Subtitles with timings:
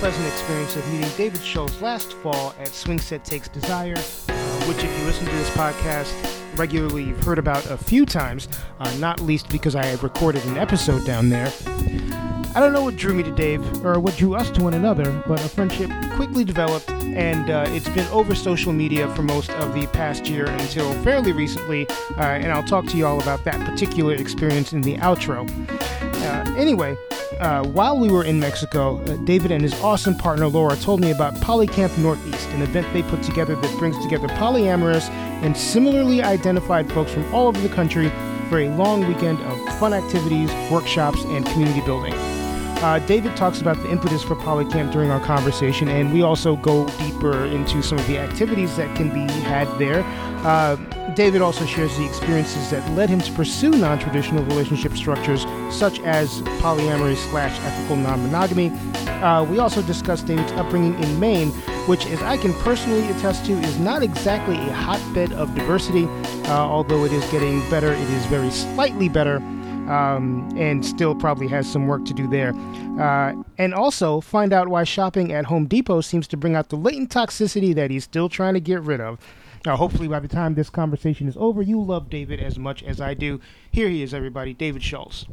[0.00, 4.78] Pleasant experience of meeting David Schultz last fall at Swing Set Takes Desire, uh, which,
[4.82, 6.14] if you listen to this podcast
[6.56, 10.56] regularly, you've heard about a few times, uh, not least because I had recorded an
[10.56, 11.52] episode down there.
[12.54, 15.22] I don't know what drew me to Dave or what drew us to one another,
[15.28, 19.74] but a friendship quickly developed, and uh, it's been over social media for most of
[19.74, 21.86] the past year until fairly recently.
[22.16, 25.46] Uh, and I'll talk to you all about that particular experience in the outro.
[26.22, 26.96] Uh, anyway,
[27.38, 31.10] uh, while we were in Mexico, uh, David and his awesome partner Laura told me
[31.10, 35.08] about Polycamp Northeast, an event they put together that brings together polyamorous
[35.42, 38.10] and similarly identified folks from all over the country
[38.48, 42.14] for a long weekend of fun activities, workshops, and community building.
[42.82, 46.88] Uh, David talks about the impetus for Polycamp during our conversation, and we also go
[46.98, 50.02] deeper into some of the activities that can be had there.
[51.14, 56.00] David also shares the experiences that led him to pursue non traditional relationship structures, such
[56.00, 58.70] as polyamory slash ethical non monogamy.
[59.22, 61.50] Uh, we also discuss David's upbringing in Maine,
[61.86, 66.04] which, as I can personally attest to, is not exactly a hotbed of diversity,
[66.48, 67.92] uh, although it is getting better.
[67.92, 69.42] It is very slightly better
[69.90, 72.54] um, and still probably has some work to do there.
[72.98, 76.76] Uh, and also find out why shopping at Home Depot seems to bring out the
[76.76, 79.18] latent toxicity that he's still trying to get rid of.
[79.66, 83.00] Now, hopefully, by the time this conversation is over, you love David as much as
[83.00, 83.40] I do.
[83.70, 85.26] Here he is, everybody, David Schultz.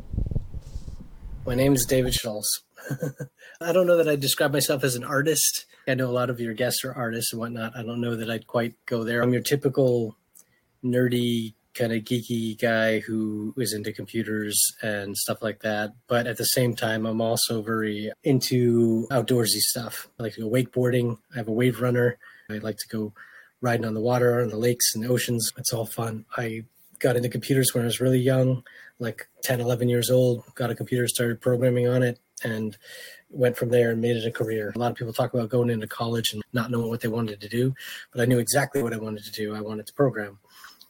[1.45, 2.63] My name is David Schultz.
[3.61, 5.65] I don't know that I describe myself as an artist.
[5.87, 7.71] I know a lot of your guests are artists and whatnot.
[7.77, 9.21] I don't know that I'd quite go there.
[9.21, 10.17] I'm your typical
[10.83, 15.93] nerdy kind of geeky guy who is into computers and stuff like that.
[16.07, 20.09] But at the same time, I'm also very into outdoorsy stuff.
[20.19, 21.17] I like to go wakeboarding.
[21.33, 22.17] I have a wave runner.
[22.49, 23.13] I like to go
[23.61, 25.51] riding on the water, on the lakes and oceans.
[25.57, 26.25] It's all fun.
[26.35, 26.63] I
[26.99, 28.63] got into computers when I was really young,
[28.99, 32.77] like 10, 11 years old, got a computer, started programming on it, and
[33.29, 34.71] went from there and made it a career.
[34.75, 37.41] A lot of people talk about going into college and not knowing what they wanted
[37.41, 37.73] to do,
[38.11, 39.55] but I knew exactly what I wanted to do.
[39.55, 40.39] I wanted to program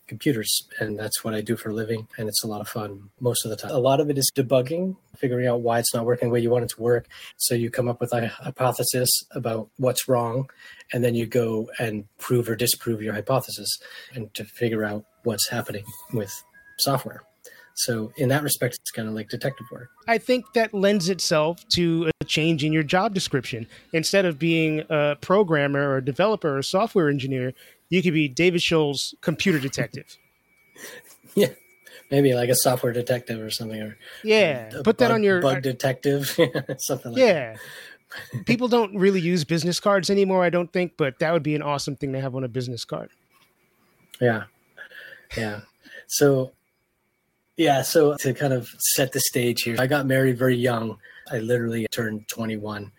[0.07, 3.09] computers and that's what I do for a living and it's a lot of fun
[3.19, 3.72] most of the time.
[3.72, 6.50] A lot of it is debugging, figuring out why it's not working the way you
[6.50, 7.07] want it to work.
[7.38, 10.50] So you come up with a hypothesis about what's wrong
[10.94, 13.78] and then you go and prove or disprove your hypothesis
[14.13, 16.31] and to figure out what's happening with
[16.79, 17.24] software.
[17.78, 19.89] So in that respect, it's kind of like detective work.
[20.07, 23.68] I think that lends itself to a change in your job description.
[23.94, 27.53] Instead of being a programmer or developer or software engineer,
[27.90, 30.18] you could be David Schultz, computer detective.
[31.36, 31.50] yeah,
[32.12, 33.81] maybe like a software detective or something.
[33.81, 36.28] Or yeah, put bug, that on your bug detective,
[36.80, 37.58] something like yeah.
[38.46, 41.62] People don't really use business cards anymore, I don't think, but that would be an
[41.62, 43.09] awesome thing to have on a business card.
[44.22, 44.44] Yeah,
[45.36, 45.62] yeah.
[46.08, 46.54] So,
[47.58, 47.81] yeah.
[47.81, 50.98] So to kind of set the stage here, I got married very young.
[51.30, 52.92] I literally turned 21 and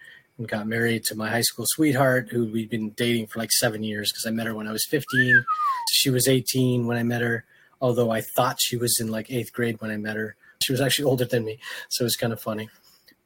[0.46, 4.12] got married to my high school sweetheart who we'd been dating for like seven years
[4.12, 5.44] because I met her when I was 15.
[5.90, 7.44] She was 18 when I met her,
[7.80, 10.36] although I thought she was in like eighth grade when I met her.
[10.62, 11.58] She was actually older than me,
[11.88, 12.68] so it was kind of funny.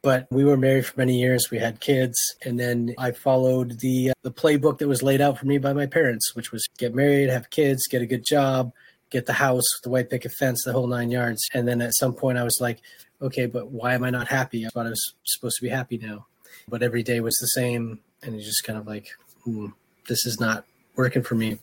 [0.03, 1.51] But we were married for many years.
[1.51, 5.39] We had kids, and then I followed the uh, the playbook that was laid out
[5.39, 8.73] for me by my parents, which was get married, have kids, get a good job,
[9.11, 11.41] get the house, the white picket fence, the whole nine yards.
[11.55, 12.81] And then at some point, I was like,
[13.21, 14.67] okay, but why am I not happy?
[14.67, 16.27] I thought I was supposed to be happy now
[16.73, 18.01] but every day was the same.
[18.23, 19.09] And you just kind of like,
[19.45, 19.67] hmm,
[20.09, 20.65] this is not
[20.97, 21.59] working for me.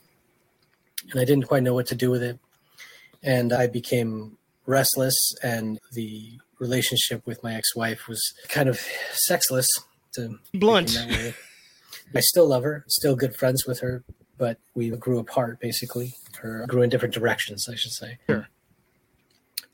[1.12, 2.38] And I didn't quite know what to do with it.
[3.24, 8.80] And I became restless, and the relationship with my ex-wife was kind of
[9.14, 9.68] sexless
[10.14, 10.96] to blunt.
[12.16, 14.04] I still love her, still good friends with her,
[14.38, 16.14] but we grew apart basically,
[16.44, 18.20] or grew in different directions, I should say.
[18.30, 18.48] Sure.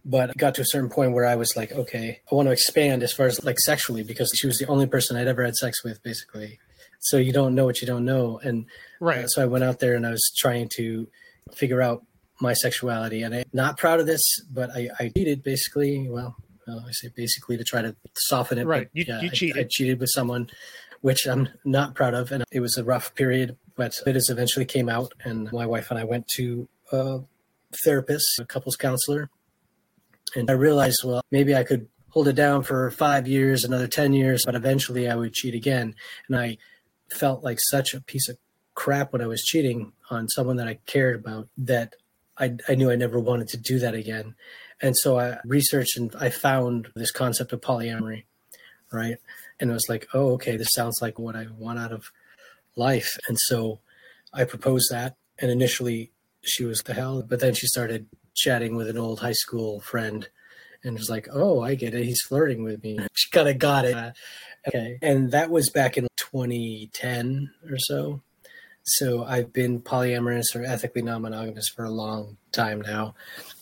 [0.07, 2.51] But it got to a certain point where I was like, okay, I want to
[2.51, 5.55] expand as far as like sexually because she was the only person I'd ever had
[5.55, 6.59] sex with, basically.
[6.99, 8.65] So you don't know what you don't know, and
[8.99, 9.25] right.
[9.25, 11.07] Uh, so I went out there and I was trying to
[11.53, 12.03] figure out
[12.39, 14.21] my sexuality, and I'm not proud of this,
[14.51, 16.07] but I, I cheated basically.
[16.09, 16.35] Well,
[16.67, 18.65] well, I say basically to try to soften it.
[18.65, 19.57] Right, you, yeah, you cheated.
[19.57, 20.49] I, I cheated with someone,
[21.01, 23.57] which I'm not proud of, and it was a rough period.
[23.75, 27.19] But it has eventually came out, and my wife and I went to a
[27.83, 29.29] therapist, a couples counselor,
[30.35, 34.13] and I realized, well, maybe I could hold it down for five years, another 10
[34.13, 35.95] years, but eventually I would cheat again.
[36.27, 36.57] And I
[37.09, 38.37] felt like such a piece of
[38.73, 41.95] crap when I was cheating on someone that I cared about that
[42.37, 44.35] I, I knew I never wanted to do that again.
[44.81, 48.25] And so I researched and I found this concept of polyamory,
[48.91, 49.17] right?
[49.59, 52.11] And I was like, oh, okay, this sounds like what I want out of
[52.75, 53.17] life.
[53.27, 53.79] And so
[54.33, 55.15] I proposed that.
[55.39, 56.11] And initially
[56.41, 60.27] she was the hell, but then she started chatting with an old high school friend
[60.83, 62.05] and was like, oh, I get it.
[62.05, 62.99] He's flirting with me.
[63.13, 63.95] She kind of got it.
[63.95, 64.11] Uh,
[64.67, 64.99] okay.
[65.01, 68.21] And that was back in 2010 or so.
[68.83, 73.15] So I've been polyamorous or ethically non monogamous for a long time now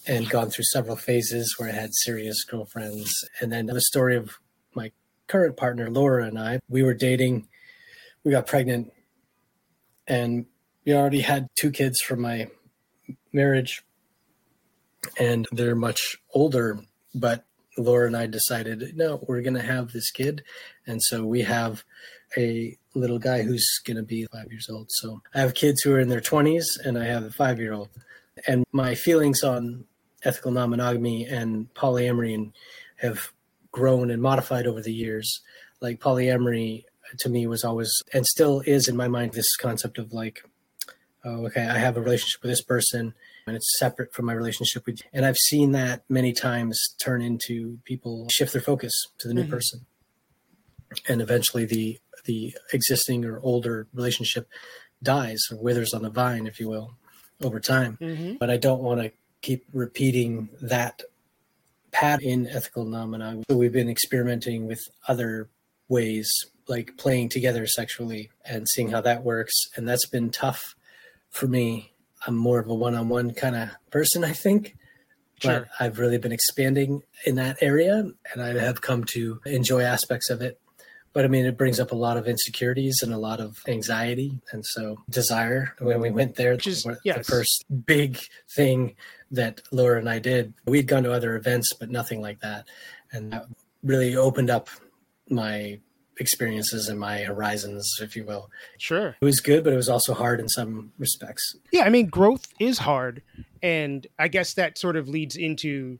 [0.05, 3.13] and gone through several phases where I had serious girlfriends.
[3.39, 4.37] And then the story of
[4.75, 4.91] my
[5.27, 7.47] current partner, Laura, and I, we were dating,
[8.25, 8.91] we got pregnant,
[10.07, 10.45] and
[10.85, 12.47] we already had two kids from my
[13.31, 13.83] marriage.
[15.19, 16.79] And they're much older,
[17.13, 17.45] but
[17.77, 20.43] Laura and I decided, no, we're going to have this kid.
[20.85, 21.83] And so we have
[22.37, 24.87] a little guy who's going to be five years old.
[24.89, 27.73] So I have kids who are in their 20s and I have a five year
[27.73, 27.89] old.
[28.47, 29.85] And my feelings on
[30.23, 32.51] ethical non monogamy and polyamory
[32.97, 33.31] have
[33.71, 35.41] grown and modified over the years.
[35.81, 36.85] Like polyamory
[37.19, 40.43] to me was always and still is in my mind this concept of like,
[41.23, 43.13] oh, okay, I have a relationship with this person
[43.45, 45.09] and it's separate from my relationship with you.
[45.13, 49.41] And I've seen that many times turn into people shift their focus to the new
[49.43, 49.51] mm-hmm.
[49.51, 49.85] person.
[51.07, 54.47] And eventually the the existing or older relationship
[55.01, 56.95] dies or withers on the vine, if you will,
[57.43, 57.97] over time.
[57.99, 58.35] Mm-hmm.
[58.39, 59.11] But I don't want to
[59.41, 61.01] keep repeating that
[61.91, 63.43] pattern in ethical non-monogamy.
[63.49, 65.49] So we've been experimenting with other
[65.89, 66.31] ways,
[66.67, 69.53] like playing together sexually and seeing how that works.
[69.75, 70.75] And that's been tough
[71.29, 71.92] for me
[72.25, 74.75] I'm more of a one-on-one kind of person, I think.
[75.41, 75.61] Sure.
[75.61, 80.29] But I've really been expanding in that area, and I have come to enjoy aspects
[80.29, 80.59] of it.
[81.11, 84.39] But I mean, it brings up a lot of insecurities and a lot of anxiety,
[84.51, 85.75] and so desire.
[85.79, 87.17] When we went there, which is yes.
[87.17, 88.19] the first big
[88.55, 88.95] thing
[89.31, 90.53] that Laura and I did.
[90.65, 92.67] We'd gone to other events, but nothing like that,
[93.11, 93.45] and that
[93.83, 94.69] really opened up
[95.29, 95.79] my
[96.23, 98.49] experiences and my horizons, if you will.
[98.77, 99.15] Sure.
[99.21, 101.55] It was good, but it was also hard in some respects.
[101.71, 103.21] Yeah, I mean, growth is hard.
[103.61, 105.99] And I guess that sort of leads into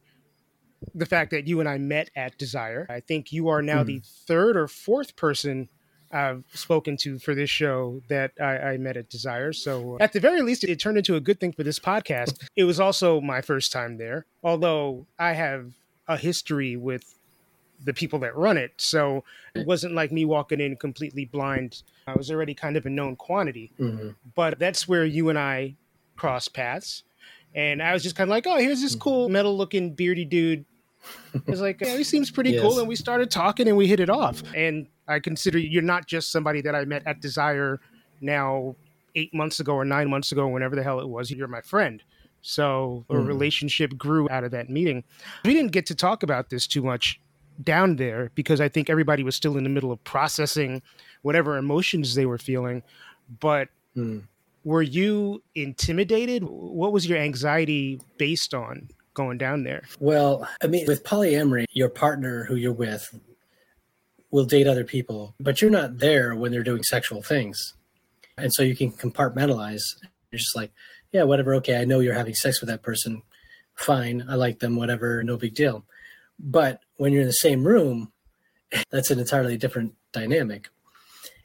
[0.96, 2.88] the fact that you and I met at Desire.
[2.90, 3.88] I think you are now mm.
[3.88, 5.70] the third or fourth person
[6.12, 9.52] I've spoken to for this show that I, I, met at Desire.
[9.52, 12.38] So, at the very least, it turned into a good thing for this podcast.
[12.56, 15.74] It was also my first time there, although I have
[16.08, 17.16] a history with
[17.84, 18.74] the people that run it.
[18.78, 19.24] So
[19.56, 21.84] it wasn't like me walking in completely blind.
[22.08, 23.72] I was already kind of a known quantity.
[23.80, 24.10] Mm-hmm.
[24.36, 25.76] But that's where you and I
[26.16, 27.04] cross paths.
[27.56, 30.66] And I was just kind of like, oh, here's this cool metal looking beardy dude.
[31.36, 32.62] I was like, yeah, he seems pretty yes.
[32.62, 32.80] cool.
[32.80, 34.42] And we started talking and we hit it off.
[34.56, 37.80] And I consider you're not just somebody that I met at Desire
[38.22, 38.76] now
[39.16, 41.30] eight months ago or nine months ago, whenever the hell it was.
[41.30, 42.02] You're my friend.
[42.42, 43.28] So a mm.
[43.28, 45.04] relationship grew out of that meeting.
[45.46, 47.20] We didn't get to talk about this too much
[47.62, 50.82] down there because I think everybody was still in the middle of processing
[51.22, 52.84] whatever emotions they were feeling.
[53.40, 54.24] But mm.
[54.64, 56.44] were you intimidated?
[56.44, 59.84] What was your anxiety based on going down there?
[60.00, 63.18] Well, I mean, with polyamory, your partner who you're with
[64.32, 67.76] will date other people, but you're not there when they're doing sexual things.
[68.38, 69.82] And so you can compartmentalize.
[70.32, 70.72] You're just like,
[71.12, 71.54] yeah, whatever.
[71.56, 73.22] Okay, I know you're having sex with that person.
[73.76, 74.26] Fine.
[74.28, 75.24] I like them, whatever.
[75.24, 75.86] No big deal.
[76.44, 78.12] But when you're in the same room,
[78.92, 80.70] that's an entirely different dynamic.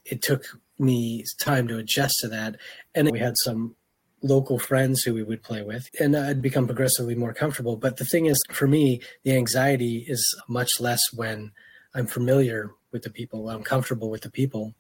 [0.05, 0.45] It took
[0.79, 2.57] me time to adjust to that.
[2.95, 3.77] And we had some
[4.23, 7.77] local friends who we would play with, and I'd become progressively more comfortable.
[7.77, 11.53] But the thing is, for me, the anxiety is much less when
[11.95, 14.75] I'm familiar with the people, I'm comfortable with the people.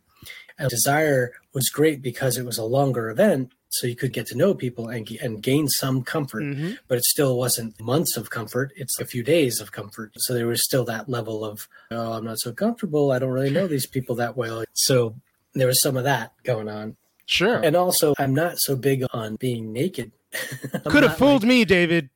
[0.58, 4.36] And Desire was great because it was a longer event, so you could get to
[4.36, 6.42] know people and, and gain some comfort.
[6.42, 6.72] Mm-hmm.
[6.88, 10.12] But it still wasn't months of comfort; it's a few days of comfort.
[10.16, 13.12] So there was still that level of, oh, I'm not so comfortable.
[13.12, 14.64] I don't really know these people that well.
[14.72, 15.14] So
[15.54, 16.96] there was some of that going on.
[17.26, 17.60] Sure.
[17.62, 20.12] And also, I'm not so big on being naked.
[20.86, 22.10] Could have fooled me, David.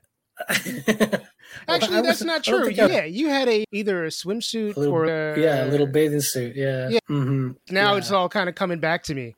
[1.68, 2.68] Actually, that's not true.
[2.70, 6.20] Yeah, you had a either a swimsuit A little- or a, yeah, a little bathing
[6.20, 6.56] suit.
[6.56, 6.88] Yeah.
[6.88, 6.98] Yeah.
[7.08, 7.98] hmm Now yeah.
[7.98, 9.34] it's all kind of coming back to me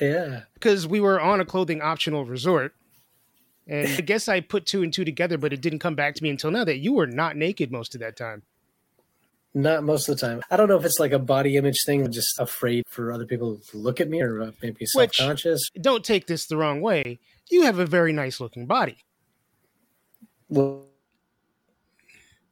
[0.00, 0.42] Yeah.
[0.54, 2.74] because we were on a clothing optional resort,
[3.66, 6.22] and I guess I put two and two together, but it didn't come back to
[6.22, 8.42] me until now that you were not naked most of that time.
[9.56, 10.42] Not most of the time.
[10.50, 13.24] I don't know if it's like a body image thing, I'm just afraid for other
[13.24, 15.62] people to look at me or uh, maybe self conscious.
[15.80, 17.20] Don't take this the wrong way.
[17.50, 18.96] You have a very nice looking body.
[20.48, 20.86] Well,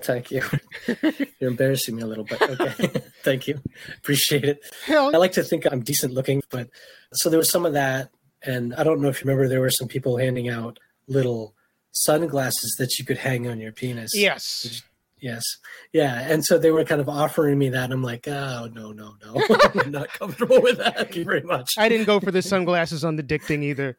[0.02, 0.42] thank you.
[1.40, 2.42] You're embarrassing me a little bit.
[2.42, 2.88] Okay.
[3.22, 3.60] thank you.
[3.98, 4.60] Appreciate it.
[4.84, 6.68] Hell, I like to think I'm decent looking, but
[7.12, 8.10] so there was some of that.
[8.44, 11.54] And I don't know if you remember, there were some people handing out little
[11.92, 14.10] sunglasses that you could hang on your penis.
[14.14, 14.82] yes.
[15.22, 15.44] Yes.
[15.92, 16.20] Yeah.
[16.20, 17.84] And so they were kind of offering me that.
[17.84, 19.40] And I'm like, oh, no, no, no.
[19.80, 20.96] I'm not comfortable with that.
[20.96, 21.70] Thank you very much.
[21.78, 23.96] I didn't go for the sunglasses on the dick thing either.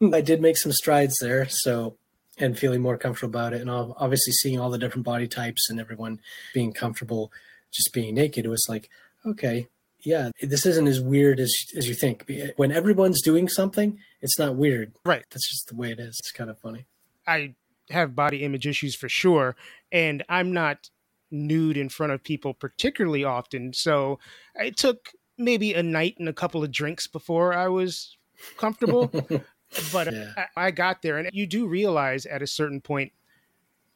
[0.00, 1.46] I did make some strides there.
[1.50, 1.98] So,
[2.38, 3.60] and feeling more comfortable about it.
[3.60, 6.20] And obviously seeing all the different body types and everyone
[6.54, 7.32] being comfortable
[7.70, 8.88] just being naked, it was like,
[9.26, 9.68] okay,
[10.00, 12.30] yeah, this isn't as weird as, as you think.
[12.56, 14.92] When everyone's doing something, it's not weird.
[15.04, 15.24] Right.
[15.30, 16.16] That's just the way it is.
[16.20, 16.86] It's kind of funny.
[17.26, 17.54] I
[17.90, 19.56] have body image issues for sure,
[19.90, 20.90] and I'm not
[21.30, 23.72] nude in front of people particularly often.
[23.74, 24.18] So
[24.54, 28.16] it took maybe a night and a couple of drinks before I was
[28.56, 29.10] comfortable.
[29.92, 30.32] but Yeah.
[30.36, 33.12] I, I got there, and you do realize at a certain point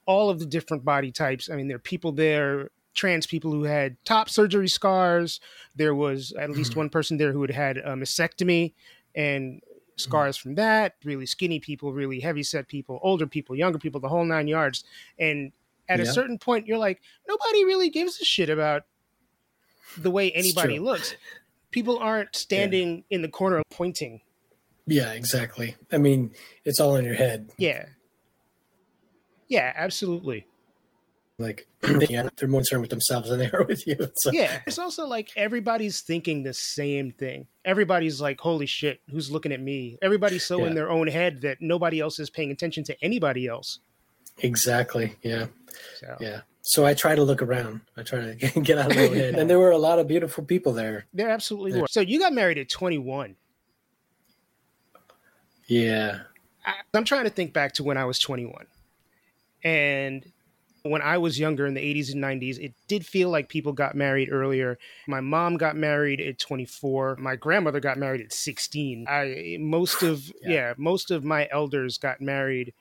[0.06, 1.48] all of the different body types.
[1.50, 5.40] I mean, there are people there, trans people who had top surgery scars.
[5.76, 6.80] There was at least mm-hmm.
[6.80, 8.74] one person there who had had a mastectomy
[9.14, 9.78] and mm-hmm.
[9.96, 10.96] scars from that.
[11.04, 14.84] Really skinny people, really heavy set people, older people, younger people, the whole nine yards.
[15.18, 15.52] And
[15.88, 18.84] at a certain point, you're like, nobody really gives a shit about
[19.98, 21.14] the way anybody looks.
[21.70, 24.22] People aren't standing in the corner pointing.
[24.92, 25.76] Yeah, exactly.
[25.90, 26.32] I mean,
[26.64, 27.50] it's all in your head.
[27.58, 27.86] Yeah.
[29.48, 30.46] Yeah, absolutely.
[31.38, 31.66] Like,
[32.08, 33.96] yeah, they're more concerned with themselves than they are with you.
[34.16, 34.60] So, Yeah.
[34.66, 37.46] It's also like everybody's thinking the same thing.
[37.64, 39.98] Everybody's like, holy shit, who's looking at me?
[40.02, 43.80] Everybody's so in their own head that nobody else is paying attention to anybody else.
[44.40, 45.16] exactly.
[45.22, 45.46] Yeah.
[45.98, 46.40] So Yeah.
[46.64, 47.80] So I try to look around.
[47.96, 49.34] I try to get out of my head.
[49.34, 51.06] And there were a lot of beautiful people there.
[51.12, 51.80] there absolutely Yeah.
[51.82, 51.86] were.
[51.90, 53.34] So you got married at 21.
[55.72, 56.20] Yeah.
[56.66, 58.66] I, I'm trying to think back to when I was 21.
[59.64, 60.30] And
[60.82, 63.94] when I was younger in the 80s and 90s, it did feel like people got
[63.94, 64.78] married earlier.
[65.06, 67.16] My mom got married at 24.
[67.16, 69.06] My grandmother got married at 16.
[69.08, 70.50] I most of Yeah.
[70.50, 72.74] yeah, most of my elders got married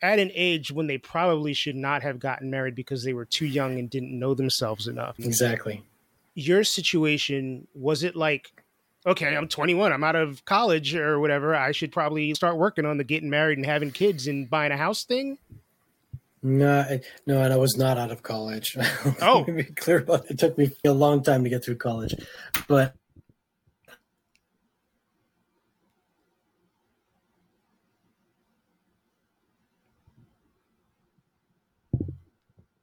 [0.00, 3.46] at an age when they probably should not have gotten married because they were too
[3.46, 5.18] young and didn't know themselves enough.
[5.18, 5.82] Exactly.
[6.34, 8.57] Your situation was it like
[9.08, 12.98] okay, I'm 21, I'm out of college or whatever, I should probably start working on
[12.98, 15.38] the getting married and having kids and buying a house thing?
[16.42, 18.76] No, I, no, and I was not out of college.
[19.20, 19.44] Oh.
[19.44, 20.32] Be clear about it.
[20.32, 22.14] It took me a long time to get through college,
[22.68, 22.94] but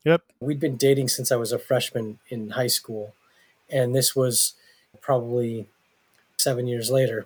[0.03, 0.21] Yep.
[0.39, 3.15] we'd been dating since I was a freshman in high school,
[3.71, 4.53] and this was
[5.01, 5.67] probably
[6.45, 7.25] seven years later.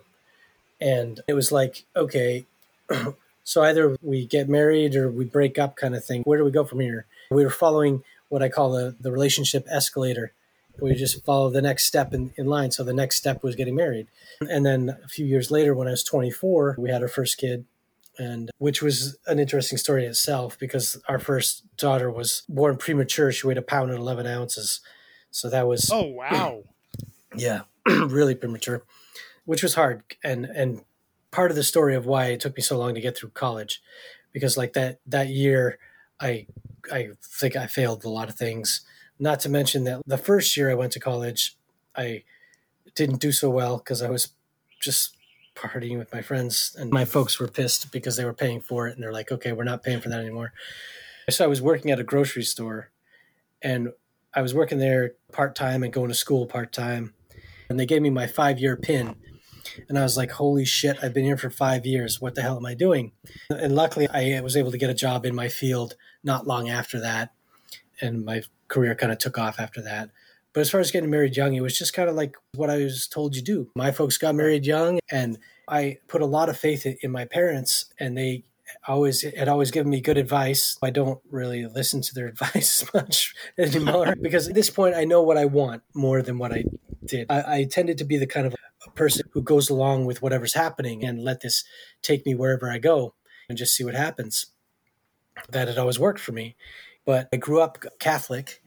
[0.82, 2.46] And it was like, okay,
[3.44, 6.24] so either we get married or we break up, kind of thing.
[6.24, 7.06] Where do we go from here?
[7.30, 10.32] We were following what I call the, the relationship escalator.
[10.82, 12.72] We just follow the next step in, in line.
[12.72, 14.08] So the next step was getting married.
[14.40, 17.66] And then a few years later, when I was 24, we had our first kid
[18.20, 23.32] and which was an interesting story in itself because our first daughter was born premature.
[23.32, 24.82] She weighed a pound and 11 ounces.
[25.32, 26.64] So that was, Oh wow.
[27.36, 28.84] yeah, really premature,
[29.50, 30.04] which was hard.
[30.24, 30.82] And, and
[31.32, 33.82] part of the story of why it took me so long to get through college,
[34.32, 35.80] because like that, that year,
[36.20, 36.46] I,
[36.94, 38.82] I think I failed a lot of things.
[39.18, 41.58] Not to mention that the first year I went to college,
[41.98, 42.26] I
[42.94, 44.34] didn't do so well because I was
[44.80, 45.18] just
[45.56, 48.94] partying with my friends and my folks were pissed because they were paying for it
[48.94, 50.54] and they're like okay we're not paying for that anymore
[51.30, 52.92] so i was working at a grocery store
[53.62, 53.90] and
[54.34, 57.14] i was working there part-time and going to school part-time
[57.68, 59.16] and they gave me my five-year pin
[59.88, 62.58] and i was like holy shit i've been here for five years what the hell
[62.58, 63.12] am i doing
[63.50, 67.00] and luckily i was able to get a job in my field not long after
[67.00, 67.32] that
[68.02, 70.10] and my career kind of took off after that
[70.54, 72.78] But as far as getting married young, it was just kind of like what I
[72.78, 73.70] was told you do.
[73.76, 75.38] My folks got married young, and
[75.68, 78.44] I put a lot of faith in my parents, and they
[78.88, 80.78] always had always given me good advice.
[80.82, 85.22] I don't really listen to their advice much anymore because at this point I know
[85.22, 86.64] what I want more than what I
[87.06, 87.28] did.
[87.30, 88.56] I, I tended to be the kind of
[89.00, 91.64] person who goes along with whatever's happening and let this
[92.02, 93.16] take me wherever I go
[93.48, 94.48] and just see what happens.
[95.50, 96.58] That had always worked for me.
[97.06, 98.62] But I grew up Catholic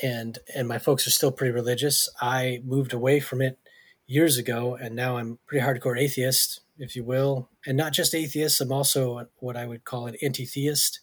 [0.00, 2.08] and and my folks are still pretty religious.
[2.20, 3.58] I moved away from it
[4.06, 7.50] years ago and now I'm pretty hardcore atheist, if you will.
[7.66, 11.00] And not just atheist, I'm also what I would call an anti-theist,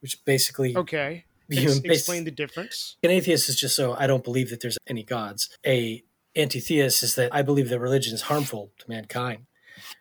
[0.00, 1.24] which basically Okay.
[1.48, 2.96] You know, explain the difference.
[3.02, 5.50] An atheist is just so I don't believe that there's any gods.
[5.66, 6.02] A
[6.36, 9.46] anti-theist is that I believe that religion is harmful to mankind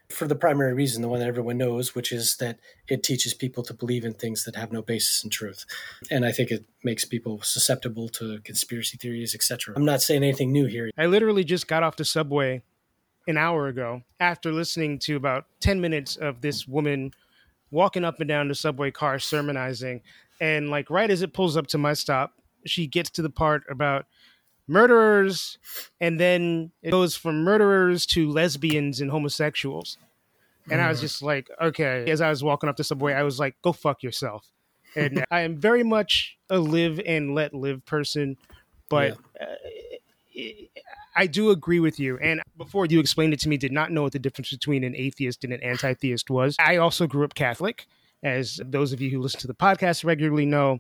[0.10, 3.64] for the primary reason, the one that everyone knows, which is that it teaches people
[3.64, 5.66] to believe in things that have no basis in truth.
[6.12, 9.74] And I think it makes people susceptible to conspiracy theories, etc.
[9.76, 10.92] I'm not saying anything new here.
[10.98, 12.62] I literally just got off the subway
[13.28, 17.12] an hour ago after listening to about 10 minutes of this woman
[17.72, 20.02] walking up and down the subway car sermonizing.
[20.40, 22.34] And like right as it pulls up to my stop,
[22.66, 24.06] she gets to the part about
[24.68, 25.58] murderers,
[26.00, 29.98] and then it goes from murderers to lesbians and homosexuals.
[30.70, 30.86] And mm.
[30.86, 31.02] I was mm.
[31.02, 32.10] just like, okay.
[32.10, 34.48] As I was walking up the subway, I was like, go fuck yourself.
[34.96, 38.38] And I am very much a live and let live person,
[38.90, 39.48] but yeah.
[39.48, 40.52] uh,
[41.16, 42.18] I do agree with you.
[42.20, 44.96] And before you explained it to me, did not know what the difference between an
[44.96, 46.56] atheist and an anti theist was.
[46.60, 47.86] I also grew up Catholic,
[48.24, 50.80] as those of you who listen to the podcast regularly know.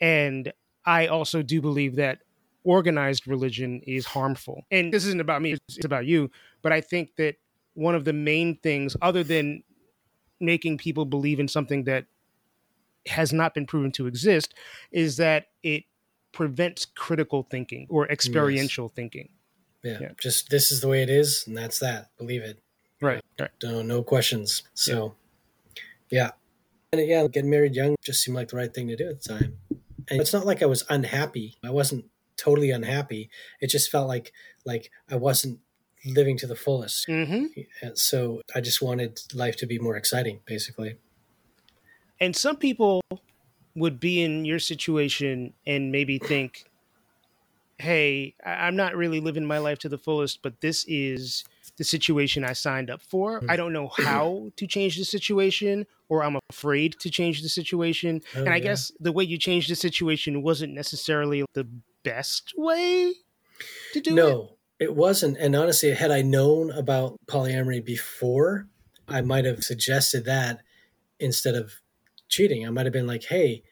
[0.00, 0.52] And
[0.84, 2.20] I also do believe that
[2.68, 4.62] organized religion is harmful.
[4.70, 6.30] And this isn't about me, it's about you.
[6.60, 7.36] But I think that
[7.72, 9.62] one of the main things, other than
[10.38, 12.04] making people believe in something that
[13.06, 14.52] has not been proven to exist,
[14.92, 15.84] is that it
[16.32, 18.92] prevents critical thinking or experiential yes.
[18.94, 19.28] thinking.
[19.82, 19.98] Yeah.
[20.02, 20.08] yeah.
[20.20, 22.10] Just this is the way it is, and that's that.
[22.18, 22.58] Believe it.
[23.00, 23.24] Right.
[23.40, 23.50] right.
[23.62, 24.62] No, no questions.
[24.74, 25.14] So,
[26.10, 26.24] yeah.
[26.24, 26.30] yeah.
[26.92, 29.28] And yeah, getting married young just seemed like the right thing to do at the
[29.28, 29.56] time.
[30.10, 31.56] And it's not like I was unhappy.
[31.64, 32.06] I wasn't
[32.38, 33.28] totally unhappy.
[33.60, 34.32] It just felt like
[34.64, 35.58] like I wasn't
[36.06, 37.06] living to the fullest.
[37.08, 37.88] Mm-hmm.
[37.94, 40.96] So I just wanted life to be more exciting, basically.
[42.20, 43.02] And some people
[43.74, 46.64] would be in your situation and maybe think,
[47.78, 51.44] "Hey, I'm not really living my life to the fullest, but this is."
[51.78, 53.40] the situation I signed up for.
[53.48, 58.20] I don't know how to change the situation, or I'm afraid to change the situation.
[58.36, 58.64] Oh, and I yeah.
[58.64, 61.66] guess the way you changed the situation wasn't necessarily the
[62.10, 63.14] best way
[63.92, 64.30] to do no, it?
[64.30, 65.38] No, it wasn't.
[65.38, 68.68] And honestly, had I known about polyamory before,
[69.08, 70.60] I might have suggested that
[71.18, 71.74] instead of
[72.28, 72.66] cheating.
[72.66, 73.62] I might have been like, hey,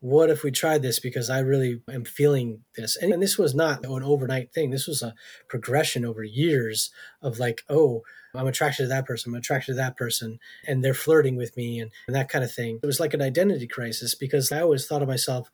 [0.00, 2.96] what if we tried this because I really am feeling this?
[2.96, 4.70] And, and, this was not an overnight thing.
[4.70, 5.14] This was a
[5.48, 8.02] progression over years of like, oh,
[8.34, 11.80] I'm attracted to that person, I'm attracted to that person, and they're flirting with me
[11.80, 12.78] and, and that kind of thing.
[12.82, 15.50] It was like an identity crisis because I always thought of myself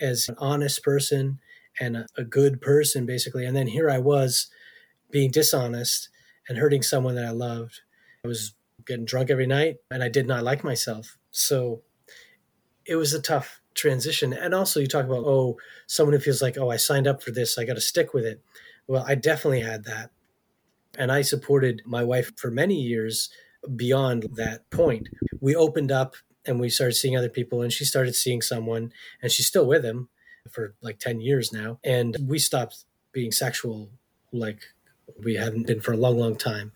[0.00, 1.40] as an honest person
[1.80, 3.44] and a, good person, basically.
[3.44, 4.48] And then here I was
[5.10, 6.08] being dishonest
[6.48, 7.80] and hurting someone that I loved.
[8.24, 8.54] I was
[8.86, 11.18] getting drunk every night and I did not like myself.
[11.30, 11.82] So
[12.84, 14.32] it was a tough transition.
[14.32, 15.56] And also, you talk about, oh,
[15.86, 18.24] someone who feels like, oh, I signed up for this, I got to stick with
[18.24, 18.42] it.
[18.86, 20.10] Well, I definitely had that.
[20.98, 23.30] And I supported my wife for many years
[23.76, 25.08] beyond that point.
[25.40, 29.30] We opened up and we started seeing other people, and she started seeing someone, and
[29.30, 30.08] she's still with him
[30.50, 31.78] for like 10 years now.
[31.84, 33.90] And we stopped being sexual
[34.32, 34.60] like
[35.22, 36.72] we hadn't been for a long, long time.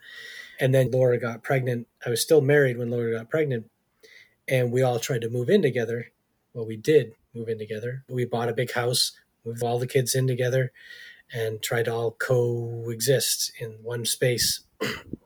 [0.60, 1.86] And then Laura got pregnant.
[2.04, 3.70] I was still married when Laura got pregnant.
[4.48, 6.08] And we all tried to move in together.
[6.54, 8.04] Well, we did move in together.
[8.08, 9.12] We bought a big house,
[9.44, 10.72] moved all the kids in together,
[11.32, 14.60] and tried to all coexist in one space.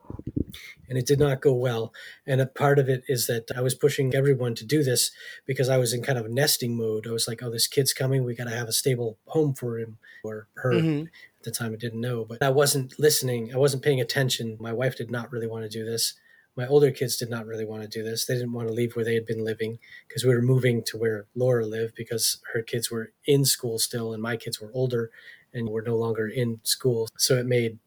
[0.91, 1.93] and it did not go well.
[2.27, 5.09] And a part of it is that I was pushing everyone to do this
[5.45, 7.07] because I was in kind of nesting mode.
[7.07, 8.25] I was like, oh, this kid's coming.
[8.25, 10.73] We got to have a stable home for him or her.
[10.73, 11.03] Mm-hmm.
[11.03, 13.55] At the time, I didn't know, but I wasn't listening.
[13.55, 14.57] I wasn't paying attention.
[14.59, 16.13] My wife did not really want to do this.
[16.57, 18.25] My older kids did not really want to do this.
[18.25, 20.97] They didn't want to leave where they had been living because we were moving to
[20.97, 25.09] where Laura lived because her kids were in school still and my kids were older
[25.53, 27.07] and were no longer in school.
[27.17, 27.79] So it made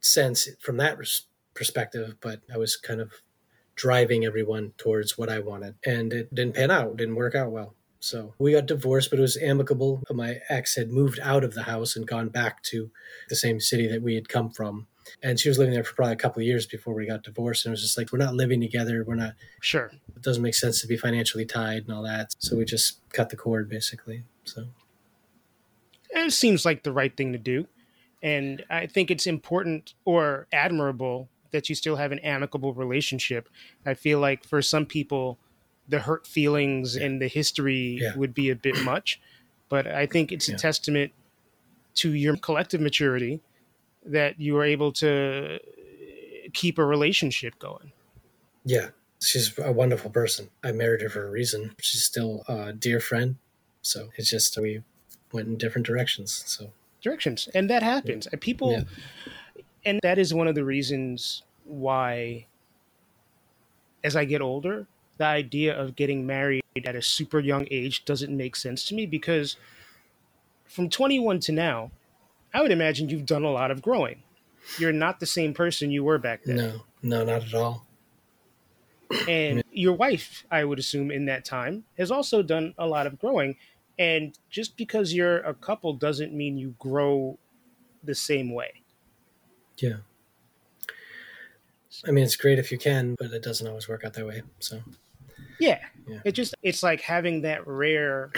[0.00, 0.98] sense from that
[1.54, 3.12] perspective, but I was kind of
[3.74, 5.74] driving everyone towards what I wanted.
[5.84, 7.74] And it didn't pan out, didn't work out well.
[8.00, 10.02] So we got divorced, but it was amicable.
[10.10, 12.90] My ex had moved out of the house and gone back to
[13.28, 14.88] the same city that we had come from.
[15.22, 17.64] And she was living there for probably a couple of years before we got divorced.
[17.64, 19.04] And it was just like, we're not living together.
[19.06, 19.34] We're not.
[19.60, 19.90] Sure.
[20.16, 22.34] It doesn't make sense to be financially tied and all that.
[22.38, 24.24] So we just cut the cord basically.
[24.44, 24.66] So.
[26.10, 27.66] it seems like the right thing to do.
[28.22, 33.48] And I think it's important or admirable that you still have an amicable relationship.
[33.86, 35.38] I feel like for some people,
[35.88, 38.16] the hurt feelings and the history Yeah.
[38.16, 39.20] would be a bit much.
[39.68, 40.58] But I think it's a Yeah.
[40.58, 41.12] testament
[41.96, 43.40] to your collective maturity
[44.04, 45.60] that you are able to
[46.52, 47.92] keep a relationship going.
[48.64, 48.88] Yeah,
[49.20, 50.50] she's a wonderful person.
[50.62, 51.74] I married her for a reason.
[51.80, 53.36] She's still a dear friend.
[53.82, 54.82] So it's just we
[55.32, 56.42] went in different directions.
[56.46, 57.48] So Directions.
[57.52, 58.28] And that happens.
[58.40, 58.84] People, Yeah.
[59.84, 62.46] And that is one of the reasons why,
[64.04, 64.86] as I get older,
[65.18, 69.06] the idea of getting married at a super young age doesn't make sense to me
[69.06, 69.56] because
[70.64, 71.90] from 21 to now,
[72.54, 74.22] I would imagine you've done a lot of growing.
[74.78, 76.56] You're not the same person you were back then.
[76.56, 77.86] no, no, not at all.
[79.28, 83.18] And your wife, I would assume, in that time has also done a lot of
[83.18, 83.56] growing.
[83.98, 87.38] And just because you're a couple doesn't mean you grow
[88.02, 88.81] the same way.
[89.82, 89.96] Yeah.
[92.06, 94.42] I mean, it's great if you can, but it doesn't always work out that way.
[94.60, 94.80] So
[95.60, 95.80] Yeah.
[96.08, 96.20] Yeah.
[96.24, 98.32] It just it's like having that rare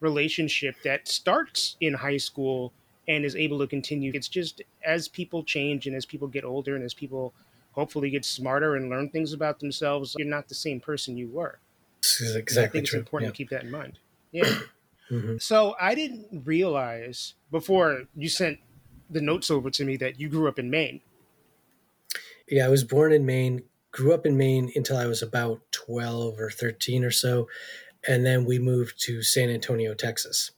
[0.00, 2.72] relationship that starts in high school
[3.08, 4.12] and is able to continue.
[4.14, 7.32] It's just as people change and as people get older and as people
[7.72, 11.58] hopefully get smarter and learn things about themselves, you're not the same person you were.
[12.02, 13.32] this is I exactly think it's important Yeah.
[13.32, 13.98] to keep that in mind.
[14.32, 14.60] Yeah.
[15.10, 15.40] Mhm.
[15.42, 18.58] So I didn't realize before you sent
[19.10, 21.00] the notes over to me that you grew up in Maine.
[22.48, 23.62] Yeah, I was born in Maine,
[23.92, 27.48] grew up in Maine until I was about 12 or 13 or so.
[28.06, 30.50] And then we moved to San Antonio, Texas,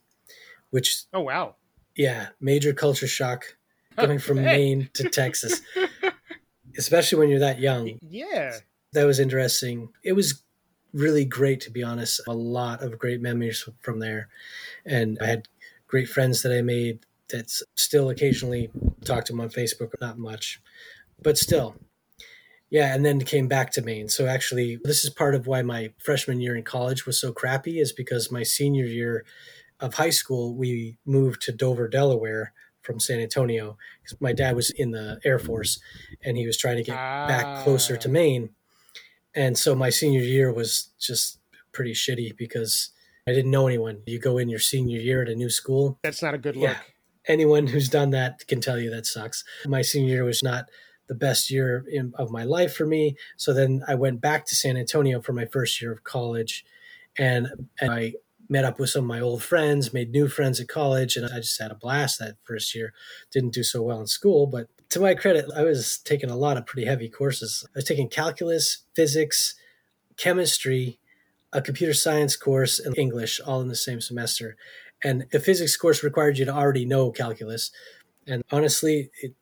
[0.70, 1.54] which, Oh wow.
[1.94, 3.56] yeah, major culture shock
[3.96, 4.44] going from Hey.
[4.44, 5.60] Maine to Texas,
[6.76, 7.98] especially when you're that young.
[8.02, 8.58] Yeah.
[8.92, 9.90] That was interesting.
[10.02, 10.42] It was
[10.92, 12.20] really great, to be honest.
[12.26, 14.28] A lot of great memories from there.
[14.84, 15.48] And I had
[15.86, 18.70] great friends that I made that still occasionally
[19.04, 20.60] talked to them on Facebook, not much,
[21.22, 21.76] but still.
[22.70, 24.08] Yeah, and then came back to Maine.
[24.08, 27.78] So actually, this is part of why my freshman year in college was so crappy,
[27.80, 29.24] is because my senior year
[29.78, 33.76] of high school, we moved to Dover, Delaware from San Antonio.
[34.04, 35.78] 'Cause My dad was in the Air Force
[36.22, 38.12] and he was trying to get back closer to Ah.
[38.12, 38.50] Maine.
[39.34, 41.38] And so my senior year was just
[41.72, 42.90] pretty shitty because
[43.26, 44.02] I didn't know anyone.
[44.06, 46.70] You go in your senior year at a new school, That's not a good look.
[46.70, 46.80] Yeah.
[47.28, 49.44] Anyone who's done that can tell you that sucks.
[49.66, 50.66] My senior year was not
[51.08, 53.16] the best year in, of my life for me.
[53.36, 56.64] So then I went back to San Antonio for my first year of college,
[57.18, 57.48] and,
[57.80, 58.14] and I
[58.48, 61.36] met up with some of my old friends, made new friends at college, and I
[61.36, 62.92] just had a blast that first year.
[63.32, 66.56] Didn't do so well in school, but to my credit, I was taking a lot
[66.56, 67.66] of pretty heavy courses.
[67.68, 69.54] I was taking calculus, physics,
[70.16, 71.00] chemistry,
[71.52, 74.56] a computer science course, and English all in the same semester.
[75.04, 77.70] And the physics course required you to already know calculus.
[78.26, 79.34] And honestly, it,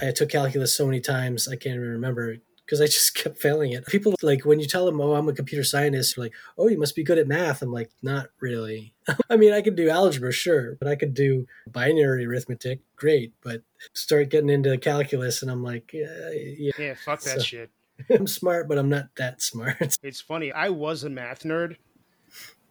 [0.00, 3.72] I took calculus so many times I can't even remember because I just kept failing
[3.72, 3.86] it.
[3.86, 6.78] People like when you tell them, "Oh, I'm a computer scientist," they're like, "Oh, you
[6.78, 8.94] must be good at math." I'm like, "Not really."
[9.30, 13.32] I mean, I could do algebra, sure, but I could do binary arithmetic, great.
[13.42, 17.70] But start getting into calculus, and I'm like, "Yeah, yeah Yeah, fuck that So- shit.
[18.10, 20.50] I'm smart, but I'm not that smart." It's funny.
[20.52, 21.76] I was a math nerd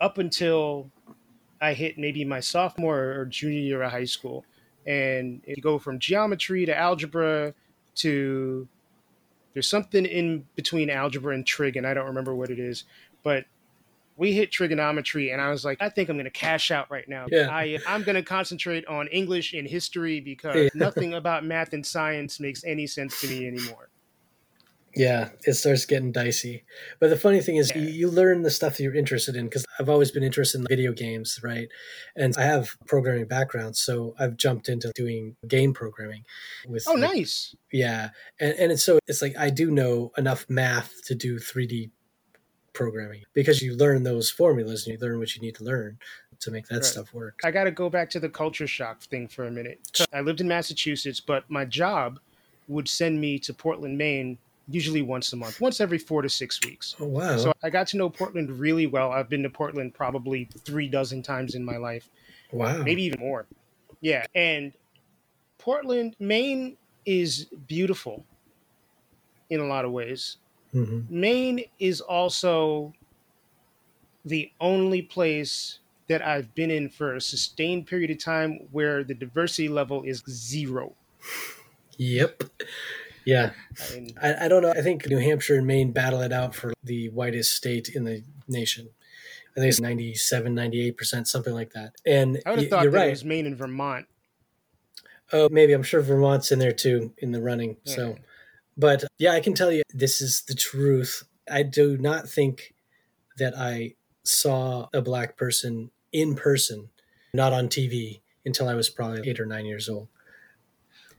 [0.02, 0.90] up until
[1.62, 4.46] I hit maybe my sophomore or junior year of high school.
[4.88, 7.54] And you go from geometry to algebra
[7.96, 8.68] to
[9.54, 12.86] there's something in between algebra and trig, and I don't remember what it is.
[13.22, 13.46] But
[14.16, 17.08] we hit trigonometry, and I was like, I think I'm going to cash out right
[17.08, 17.26] now.
[17.30, 17.50] Yeah.
[17.52, 20.70] I, I'm going to concentrate on English and history because Yeah.
[20.74, 23.90] nothing about math and science makes any sense to me anymore.
[24.96, 26.64] Yeah, it starts getting dicey.
[27.00, 27.82] But the funny thing is, Yeah.
[27.84, 30.68] you, you learn the stuff that you're interested in because I've always been interested in
[30.68, 31.70] video games, right?
[32.16, 36.24] And I have programming background, so I've jumped into doing game programming.
[36.68, 37.56] With Oh, like, nice.
[37.72, 41.92] yeah, and and it's so it's like I do know enough math to do 3D
[42.74, 45.98] programming because you learn those formulas and you learn what you need to learn
[46.40, 46.86] to make that Right.
[46.86, 47.40] stuff work.
[47.44, 49.80] I got to go back to the culture shock thing for a minute.
[50.14, 52.20] I lived in Massachusetts, but my job
[52.68, 56.62] would send me to Portland, Maine, usually once a month, once every four to six
[56.62, 56.98] weeks.
[57.00, 57.36] Oh wow!
[57.36, 59.12] So I got to know Portland really well.
[59.12, 62.10] I've been to Portland probably three dozen times in my life,
[62.52, 62.84] wow!
[62.86, 63.50] maybe even more.
[64.02, 64.26] Yeah.
[64.36, 64.74] And
[65.60, 68.28] Portland, Maine is beautiful
[69.50, 70.38] in a lot of ways.
[70.72, 72.94] hmm Maine is also
[74.26, 79.14] the only place that I've been in for a sustained period of time where the
[79.14, 80.98] diversity level is zero.
[81.98, 82.44] Yep.
[83.26, 83.52] Yeah.
[83.80, 84.72] I mean, I, I don't know.
[84.72, 88.24] I think New Hampshire and Maine battle it out for the whitest state in the
[88.48, 88.90] nation.
[89.56, 91.94] I think it's 97, 98%, something like that.
[92.06, 93.08] And I would have thought you're that right.
[93.08, 94.06] it was Maine and Vermont.
[95.34, 97.78] Oh, maybe I'm sure Vermont's in there too in the running.
[97.86, 98.18] So,
[98.78, 101.24] but yeah, I can tell you this is the truth.
[101.50, 102.74] I do not think
[103.38, 106.90] that I saw a black person in person,
[107.34, 110.08] not on TV, until I was probably eight or nine years old.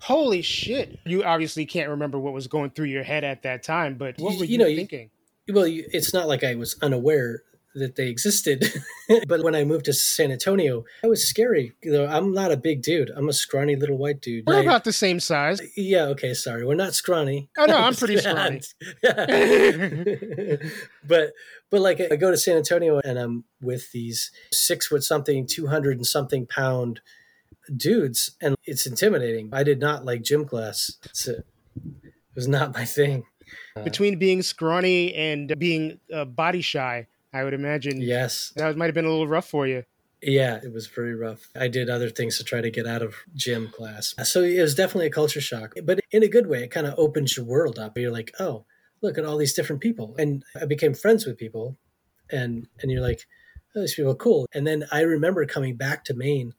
[0.02, 0.98] Holy shit!
[1.06, 4.32] You obviously can't remember what was going through your head at that time, but what
[4.34, 5.10] You- were you you, know, you- thinking?
[5.48, 7.42] Well, you- it's not like I was unaware
[7.74, 8.66] that they existed,
[9.28, 11.72] but when I moved to San Antonio, I was scary.
[11.82, 13.10] You know, I'm not a big dude.
[13.16, 14.44] I'm a scrawny little white dude.
[14.46, 15.60] We're I- about the same size.
[15.76, 16.66] yeah, okay, sorry.
[16.66, 17.48] We're not scrawny.
[17.56, 18.60] Oh, no, I'm pretty scrawny.
[21.06, 21.32] but
[21.70, 25.66] but like I go to San Antonio and I'm with these six foot something, two
[25.68, 27.00] hundred and something pound
[27.76, 29.50] dudes, and it's intimidating.
[29.52, 30.98] I did not like gym class.
[31.04, 31.44] It's a, it
[32.34, 33.24] was not my thing.
[33.84, 38.94] Between being scrawny and being uh, body shy, I would imagine Yes, that might have
[38.94, 39.84] been a little rough for you.
[40.22, 41.48] yeah, it was very rough.
[41.54, 44.74] I did other things to try to get out of gym class, so it was
[44.74, 46.62] definitely a culture shock, but in a good way.
[46.64, 47.98] It kind of opens your world up.
[47.98, 48.64] You're like, oh,
[49.02, 51.76] look at all these different people, and I became friends with people,
[52.30, 53.26] and and you're like,
[53.74, 54.46] oh, these people are cool.
[54.54, 56.54] And then I remember coming back to Maine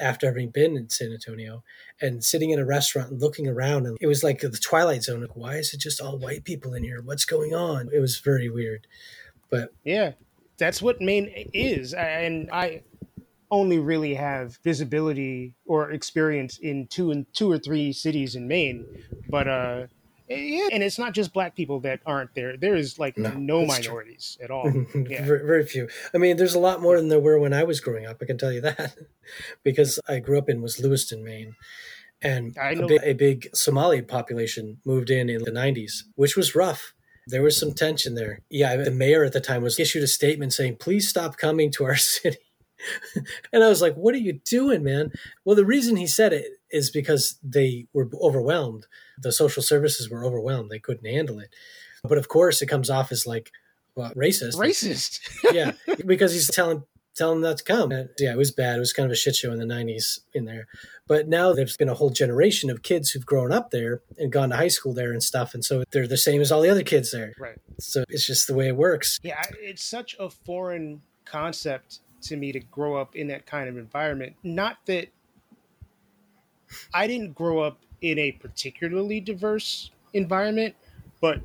[0.00, 1.62] after having been in San Antonio
[2.00, 5.20] and sitting in a restaurant and looking around, and it was like the Twilight Zone.
[5.20, 7.00] Like, why is it just all white people in here?
[7.02, 7.90] What's going on?
[7.92, 8.86] It was very weird.
[9.50, 10.12] But Yeah,
[10.58, 12.82] that's what Maine is, and I
[13.50, 18.86] only really have visibility or experience in two and two or three cities in Maine,
[19.28, 19.86] but uh,
[20.36, 22.56] yeah, and it's not just black people that aren't there.
[22.56, 23.88] There is like No, no, that's true.
[23.94, 24.70] minorities at all.
[24.94, 25.24] Yeah.
[25.24, 25.88] very, very few.
[26.14, 28.18] I mean, there's a lot more than there were when I was growing up.
[28.22, 28.96] I can tell you that
[29.64, 31.54] because I grew up in was Lewiston, Maine,
[32.22, 36.54] and I a big, a big Somali population moved in in the 90s, which was
[36.54, 36.94] rough.
[37.26, 38.40] There was some tension there.
[38.50, 41.84] Yeah, the mayor at the time was issued a statement saying, "Please stop coming to
[41.84, 42.38] our city."
[43.52, 45.12] and I was like, "What are you doing, man?"
[45.44, 48.86] Well, the reason he said it is because they were overwhelmed.
[49.18, 51.50] The social services were overwhelmed; they couldn't handle it.
[52.02, 53.50] But of course, it comes off as like
[53.94, 54.56] what, racist.
[54.56, 55.20] Racist.
[55.52, 55.72] yeah,
[56.06, 57.92] because he's telling telling them not to come.
[57.92, 58.76] And, yeah, it was bad.
[58.76, 60.66] It was kind of a shit show in the '90s in there.
[61.06, 64.50] But now there's been a whole generation of kids who've grown up there and gone
[64.50, 66.82] to high school there and stuff, and so they're the same as all the other
[66.82, 67.34] kids there.
[67.38, 67.58] right.
[67.78, 69.18] So it's just the way it works.
[69.22, 73.76] Yeah, it's such a foreign concept to me to grow up in that kind of
[73.76, 74.36] environment.
[74.42, 75.08] Not that
[76.94, 80.76] I didn't grow up in a particularly diverse environment,
[81.20, 81.40] but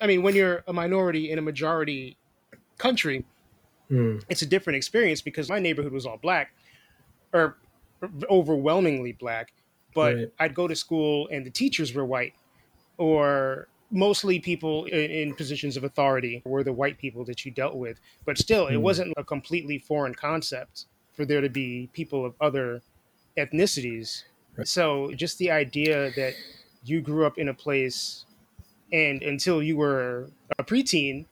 [0.00, 2.18] I mean, when you're a minority in a majority
[2.78, 3.24] country,
[3.88, 4.18] Hmm.
[4.28, 6.52] it's a different experience because my neighborhood was all black
[7.32, 7.58] or
[8.30, 9.54] overwhelmingly black,
[9.94, 10.32] but Right.
[10.38, 12.34] I'd go to school and the teachers were white
[12.98, 17.76] or mostly people in, in positions of authority were the white people that you dealt
[17.76, 18.00] with.
[18.24, 18.82] But still, it Hmm.
[18.82, 22.82] wasn't a completely foreign concept for there to be people of other
[23.36, 24.24] ethnicities.
[24.56, 24.66] Right.
[24.66, 26.34] So just the idea that
[26.84, 28.24] you grew up in a place
[28.92, 31.26] and until you were a preteen,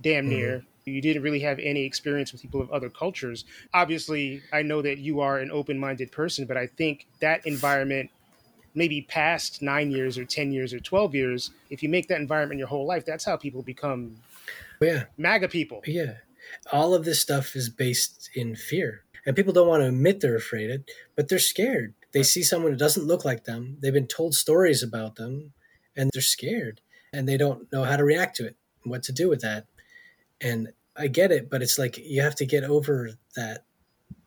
[0.00, 3.44] damn near, you didn't really have any experience with people of other cultures.
[3.72, 8.10] Obviously, I know that you are an open minded person, but I think that environment,
[8.74, 12.58] maybe past nine years or 10 years or 12 years, if you make that environment
[12.58, 14.16] your whole life, that's how people become
[14.80, 15.82] oh, Yeah, MAGA people.
[15.86, 16.14] yeah.
[16.72, 20.36] All of this stuff is based in fear, and people don't want to admit they're
[20.36, 21.94] afraid, It, but they're scared.
[22.12, 23.78] They see someone who doesn't look like them.
[23.80, 25.52] They've been told stories about them,
[25.96, 26.80] and they're scared,
[27.12, 29.66] and they don't know how to react to it, what to do with that.
[30.40, 33.64] And I get it, but it's like you have to get over that.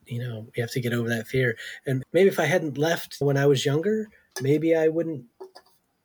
[0.08, 1.58] You know, you have to get over that fear.
[1.86, 4.08] And maybe if I hadn't left when I was younger,
[4.42, 5.26] maybe I wouldn't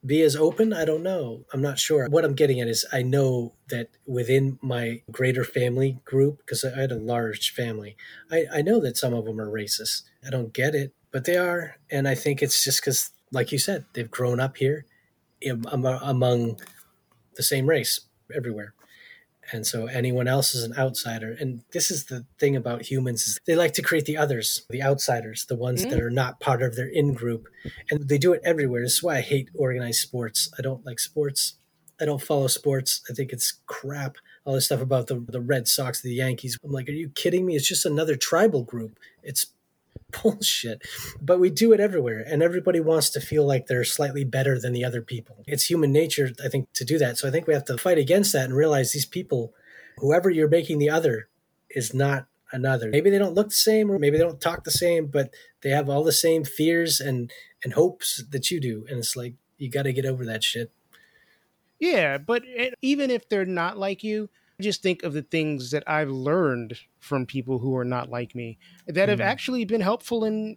[0.04, 0.72] be as open.
[0.72, 1.44] I don't know.
[1.52, 2.08] I'm not sure.
[2.08, 6.78] What I'm getting at is I know that within my greater family group, because I
[6.78, 7.96] had a large family,
[8.30, 10.02] I, I know that some of them are racist.
[10.26, 11.76] I don't get it, but they are.
[11.90, 14.86] And I think it's just because, like you said, they've grown up here
[15.44, 16.60] am- am- among
[17.36, 18.00] the same race
[18.34, 18.74] everywhere.
[19.52, 21.36] And so anyone else is an outsider.
[21.38, 24.82] And this is the thing about humans is they like to create the others, the
[24.82, 26.06] outsiders, the ones that mm-hmm.
[26.06, 27.48] are not part of their in group.
[27.90, 28.82] And they do it everywhere.
[28.82, 30.50] This is why I hate organized sports.
[30.58, 31.54] I don't like sports.
[32.00, 33.02] I don't follow sports.
[33.10, 34.16] I think it's crap.
[34.44, 36.56] All this stuff about the, the Red Sox, the Yankees.
[36.64, 37.56] I'm like, are you kidding me?
[37.56, 38.98] It's just another tribal group.
[39.22, 39.46] It's
[40.22, 40.82] bullshit.
[41.20, 44.72] But we do it everywhere, and everybody wants to feel like they're slightly better than
[44.72, 45.44] the other people.
[45.46, 47.18] It's human nature, I think, to do that.
[47.18, 49.54] So I think we have to fight against that and realize these people,
[49.98, 51.28] whoever you're making the other,
[51.70, 52.90] is not another.
[52.90, 55.70] Maybe they don't look the same, or maybe they don't talk the same, but they
[55.70, 58.86] have all the same fears and and hopes that you do.
[58.88, 60.70] And it's like you got to get over that shit.
[61.78, 64.28] Yeah, but it, even if they're not like you,
[64.60, 68.58] just think of the things that I've learned from people who are not like me
[68.86, 69.24] that have mm.
[69.24, 70.56] actually been helpful in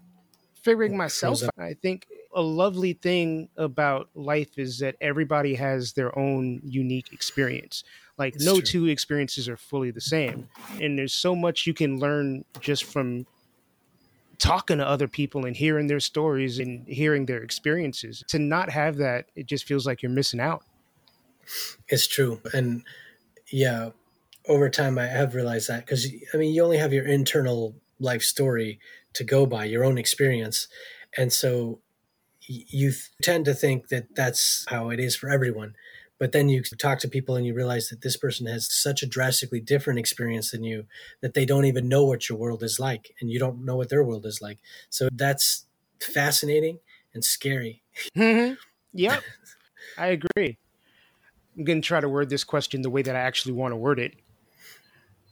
[0.62, 1.52] figuring myself out.
[1.58, 7.84] I think a lovely thing about life is that everybody has their own unique experience.
[8.18, 8.62] Like it's no true.
[8.62, 10.48] two experiences are fully the same.
[10.82, 13.26] And there's so much you can learn just from
[14.40, 18.24] talking to other people and hearing their stories and hearing their experiences.
[18.30, 20.64] To not have that, it just feels like you're missing out.
[21.88, 22.42] It's true.
[22.54, 22.84] And
[23.54, 23.90] yeah,
[24.48, 28.24] over time, I have realized that because I mean, you only have your internal life
[28.24, 28.80] story
[29.14, 30.68] to go by, your own experience.
[31.16, 31.80] And so
[32.42, 35.76] you tend to think that that's how it is for everyone.
[36.18, 39.08] But then you talk to people and you realize that this person has such a
[39.08, 40.86] drastically different experience than you
[41.22, 43.90] that they don't even know what your world is like and you don't know what
[43.90, 44.58] their world is like.
[44.90, 45.68] So that's
[46.02, 46.80] fascinating
[47.14, 47.84] and scary.
[48.18, 48.56] Mm-hmm.
[48.94, 49.24] Yep.
[49.98, 50.58] I agree.
[51.58, 53.78] I'm going to try to word this question the way that I actually want to
[53.78, 54.16] word it.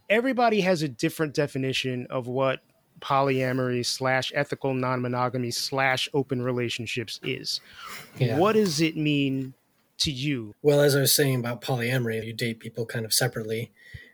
[0.09, 2.59] Everybody has a different definition of what
[2.99, 7.61] polyamory slash ethical non-monogamy slash open relationships is.
[8.17, 8.37] Yeah.
[8.37, 9.53] What does it mean
[9.99, 10.53] to you?
[10.61, 13.71] Well, as I was saying about polyamory, you date people kind of separately.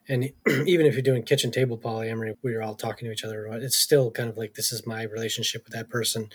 [0.07, 0.31] And
[0.65, 3.77] even if you're doing kitchen table polyamory, where you're all talking to each other, it's
[3.77, 6.29] still kind of like this is my relationship with that person,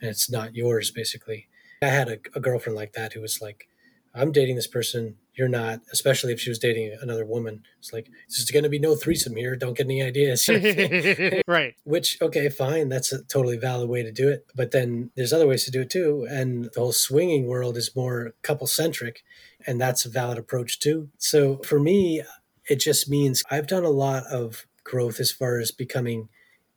[0.00, 1.48] and it's not yours, basically.
[1.82, 3.68] I had a, a girlfriend like that who was like,
[4.14, 7.62] I'm dating this person you're not, especially if she was dating another woman.
[7.78, 9.56] It's like, there's going to be no threesome here.
[9.56, 10.46] Don't get any ideas.
[11.48, 11.74] right.
[11.84, 12.90] Which, okay, fine.
[12.90, 14.46] That's a totally valid way to do it.
[14.54, 16.26] But then there's other ways to do it too.
[16.28, 19.22] And the whole swinging world is more couple centric.
[19.66, 21.08] And that's a valid approach too.
[21.16, 22.22] So for me,
[22.68, 26.28] it just means I've done a lot of growth as far as becoming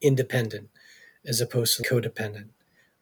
[0.01, 0.69] independent
[1.25, 2.49] as opposed to codependent.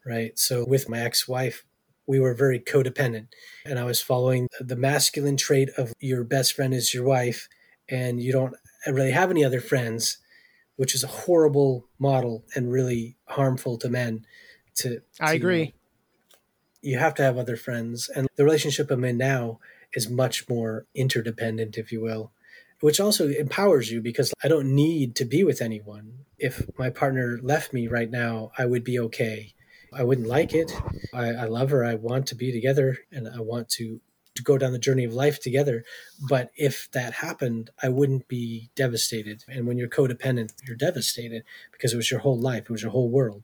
[0.04, 0.40] Right.
[0.40, 1.66] So with my ex wife,
[2.12, 3.28] we were very codependent.
[3.66, 7.48] And I was following the masculine trait of your best friend is your wife,
[7.88, 8.54] and you don't
[8.86, 10.18] really have any other friends,
[10.76, 14.26] which is a horrible model and really harmful to men.
[14.80, 15.74] To, to I agree.
[16.82, 18.10] You have to have other friends.
[18.14, 19.62] And the relationship I'm in now
[19.94, 22.34] is much more interdependent, if you will,
[22.82, 26.26] which also empowers you because I don't need to be with anyone.
[26.38, 29.54] If my partner left me right now, I would be okay
[29.94, 30.72] I wouldn't like it.
[31.14, 31.84] I, I love her.
[31.84, 34.02] I want to be together and I want to
[34.36, 35.84] to go down the journey of life together.
[36.30, 39.44] But if that happened, I wouldn't be devastated.
[39.48, 42.92] And when you're codependent, you're devastated because it was your whole life, it was your
[42.92, 43.44] whole world.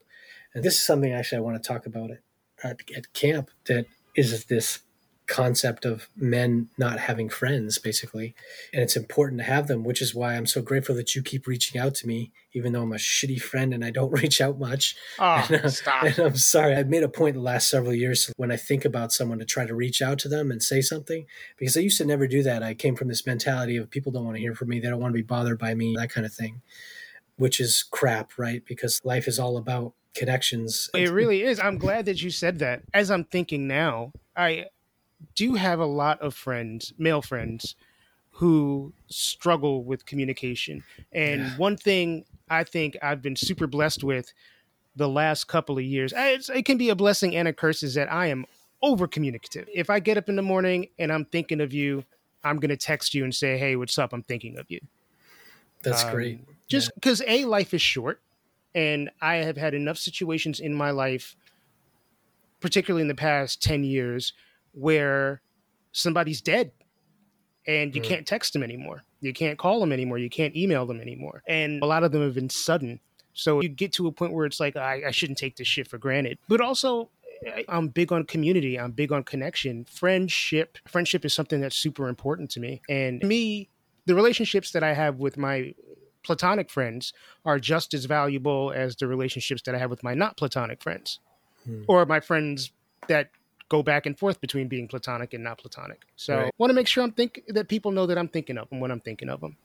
[0.54, 2.24] And this is something actually I want to talk about it
[2.64, 4.80] at, at camp that is this
[5.28, 8.34] concept of men not having friends, basically.
[8.74, 11.48] And it's important to have them, which is why I'm so grateful that you keep
[11.48, 14.58] reaching out to me, even though I'm a shitty friend and I don't reach out
[14.58, 14.96] much.
[15.20, 16.04] Oh, and, uh, stop.
[16.04, 16.76] And I'm sorry.
[16.76, 19.66] I've made a point the last several years when I think about someone to try
[19.66, 21.26] to reach out to them and say something,
[21.58, 22.64] because I used to never do that.
[22.64, 25.02] I came from this mentality of people don't want to hear from me, they don't
[25.02, 26.62] want to be bothered by me, that kind of thing,
[27.36, 28.64] which is crap, right?
[28.66, 30.90] Because life is all about connections.
[30.94, 31.60] It really is.
[31.60, 32.84] I'm glad that you said that.
[32.94, 34.68] As I'm thinking now, I
[35.36, 37.76] do have a lot of friends, male friends,
[38.32, 40.84] who struggle with communication.
[41.12, 41.58] And yeah.
[41.58, 44.32] one thing I think I've been super blessed with
[44.96, 48.12] the last couple of years, it can be a blessing and a curse, is that
[48.12, 48.46] I am
[48.82, 49.68] over communicative.
[49.74, 52.04] If I get up in the morning and I'm thinking of you,
[52.44, 54.14] I'm going to text you and say, hey, what's up?
[54.14, 54.80] I'm thinking of you.
[55.84, 56.40] That's um, great.
[56.68, 57.34] Just because yeah.
[57.34, 58.22] A, life is short.
[58.76, 61.36] And I have had enough situations in my life,
[62.60, 64.34] particularly in the past 10 years,
[64.74, 65.42] where
[65.92, 66.72] somebody's dead
[67.68, 68.06] and you mm.
[68.06, 69.04] can't text them anymore.
[69.20, 70.18] You can't call them anymore.
[70.18, 71.44] You can't email them anymore.
[71.48, 73.00] And a lot of them have been sudden.
[73.34, 75.88] So you get to a point where it's like, I, I shouldn't take this shit
[75.88, 76.40] for granted.
[76.48, 77.10] But also,
[77.68, 78.80] I'm big on community.
[78.80, 79.86] I'm big on connection.
[79.86, 80.78] Friendship.
[80.88, 82.82] Friendship is something that's super important to me.
[82.90, 83.70] And me,
[84.06, 85.74] the relationships that I have with my
[86.24, 87.14] platonic friends
[87.46, 91.20] are just as valuable as the relationships that I have with my not platonic friends
[91.64, 91.84] hmm.
[91.88, 92.72] or my friends
[93.08, 93.30] that
[93.70, 96.06] go back and forth between being platonic and not platonic.
[96.16, 96.46] So right.
[96.48, 98.80] I want to make sure I'm think that people know that I'm thinking of them
[98.80, 99.58] when I'm thinking of them.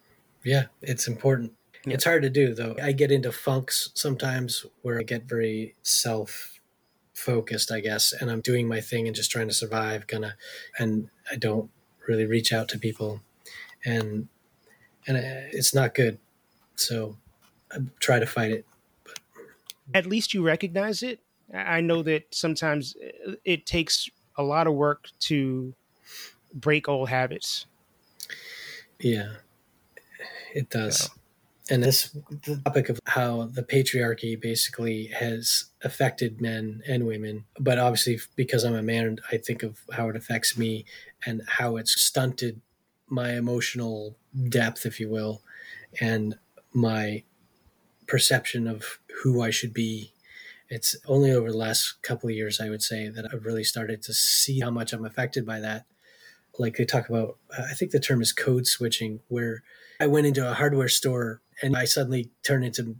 [0.44, 1.52] Yeah, it's important.
[1.86, 1.94] Yeah.
[1.94, 2.76] It's hard to do though.
[2.82, 6.60] I get into funks sometimes where I get very self
[7.14, 10.32] focused, I guess, and I'm doing my thing and just trying to survive kind of
[10.78, 11.70] and I don't
[12.08, 13.20] really reach out to people
[13.84, 14.28] and
[15.06, 16.18] and uh, it's not good.
[16.76, 17.16] So
[17.72, 18.66] I try to fight it.
[19.04, 19.18] But.
[19.94, 21.20] At least you recognize it
[21.52, 25.74] I know that sometimes uh, it takes a lot of work to
[26.54, 27.66] break old habits.
[28.98, 29.34] Yeah,
[30.54, 31.10] it does.
[31.70, 32.10] And this
[32.44, 38.64] the topic of how the patriarchy basically has affected men and women, but obviously because
[38.64, 40.84] I'm a man, I think of how it affects me
[41.24, 42.60] and how it's stunted
[43.08, 44.16] my emotional
[44.48, 45.42] depth, if you will,
[46.00, 46.34] and
[46.72, 47.22] my
[48.06, 50.12] perception of who I should be.
[50.72, 54.00] It's only over the last couple of years, I would say, that I've really started
[54.04, 55.84] to see how much I'm affected by that.
[56.58, 59.62] Like they talk about, uh, I think the term is code switching, where
[60.00, 62.96] I went into a hardware store and I suddenly turned into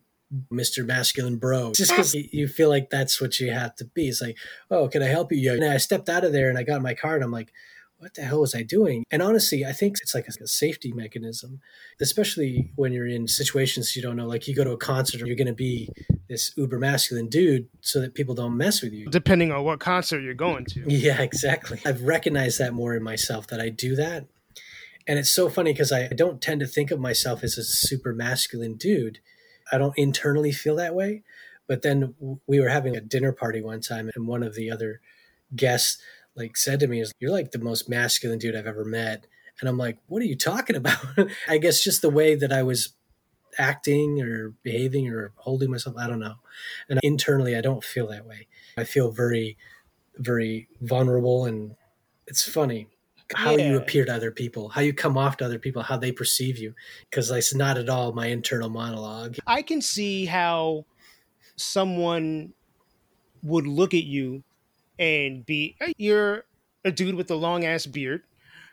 [0.53, 0.85] Mr.
[0.85, 4.09] Masculine Bro, just because you feel like that's what you have to be.
[4.09, 4.37] It's like,
[4.71, 5.53] oh, can I help you?
[5.55, 7.55] And I stepped out of there and I got in my car and I'm like,
[8.03, 9.05] what the hell was I doing?
[9.13, 11.61] And honestly, I think it's like a, a, safety mechanism,
[12.01, 14.27] especially when you're in situations you don't know.
[14.27, 15.89] Like you go to a concert, you're going to be
[16.29, 19.07] this uber masculine dude so that people don't mess with you.
[19.07, 20.85] Depending on what concert you're going to.
[21.03, 21.81] Yeah, exactly.
[21.85, 24.27] I've recognized that more in myself that I do that.
[25.07, 28.13] And it's so funny because I don't tend to think of myself as a super
[28.13, 29.21] masculine dude.
[29.71, 31.23] I don't internally feel that way.
[31.69, 32.15] But then
[32.49, 35.01] we were having a dinner party one time, and one of the other
[35.55, 35.99] guests
[36.37, 39.27] like said to me is you're like the most masculine dude I've ever met.
[39.61, 41.05] And I'm like, what are you talking about?
[41.49, 42.95] I guess just the way that I was
[43.59, 46.37] acting or behaving or holding myself, I don't know.
[46.89, 48.47] And internally I don't feel that way.
[48.77, 49.57] I feel very
[50.19, 51.75] very vulnerable and
[52.27, 52.87] it's funny
[53.35, 53.71] how yeah.
[53.71, 56.59] you appear to other people, how you come off to other people, how they perceive
[56.59, 56.75] you
[57.09, 59.37] because it's not at all my internal monologue.
[59.47, 60.85] I can see how
[61.57, 62.53] someone
[63.43, 64.45] would look at you
[65.03, 66.45] and be you're
[66.85, 68.23] a dude with a long ass beard.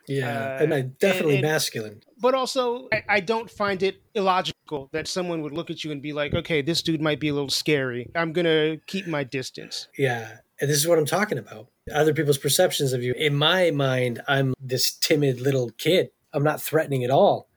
[0.08, 2.02] Yeah, uh, and I definitely and, and, masculine.
[2.18, 6.00] But also, I, I, don't find it illogical that someone would look at you and
[6.00, 8.08] be like, "Okay, this dude might be a little scary.
[8.14, 11.68] I'm gonna keep my distance." Yeah, and this is what I'm talking about.
[11.92, 13.12] Other people's perceptions of you.
[13.12, 16.10] In my mind, I'm this timid little kid.
[16.32, 17.48] I'm not threatening at all.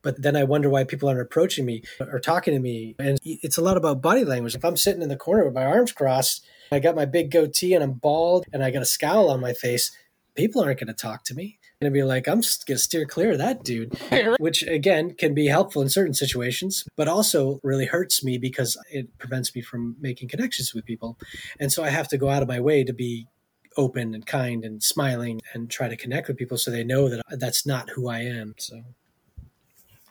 [0.00, 2.94] But then I wonder why people aren't approaching me or talking to me.
[3.00, 4.54] And it's a lot about body language.
[4.54, 7.74] If I'm sitting in the corner with my arms crossed, I got my big goatee
[7.74, 9.90] and I'm bald and I got a scowl on my face,
[10.34, 11.58] people aren't going to talk to me.
[11.80, 13.96] And be like, I'm just going to steer clear of that dude,
[14.40, 19.16] which again can be helpful in certain situations, but also really hurts me because it
[19.18, 21.16] prevents me from making connections with people.
[21.60, 23.28] And so I have to go out of my way to be
[23.76, 27.22] open and kind and smiling and try to connect with people so they know that
[27.38, 28.56] that's not who I am.
[28.58, 28.82] So,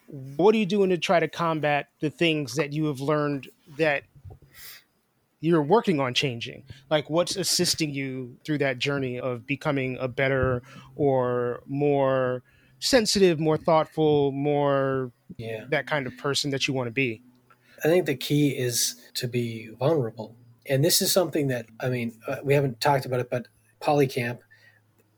[0.08, 4.03] what are you doing to try to combat the things that you have learned that
[5.39, 6.63] you're working on changing.
[6.89, 10.63] Like what's assisting you through that journey of becoming a better
[10.95, 12.43] or more
[12.79, 15.65] sensitive more thoughtful more yeah.
[15.69, 17.21] that kind of person that you want to be?
[17.83, 20.35] I think the key is to be vulnerable.
[20.69, 23.47] And this is something that i mean uh, we haven't talked about it but
[23.81, 24.39] polycamp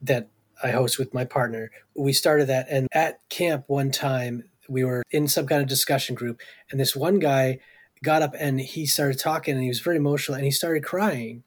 [0.02, 0.28] that
[0.62, 2.68] i host with my partner we started that.
[2.70, 6.42] And at camp one time we were in some kind of discussion group
[6.72, 7.60] and this one guy
[8.04, 11.44] got up and he started talking and he was very emotional and he started crying.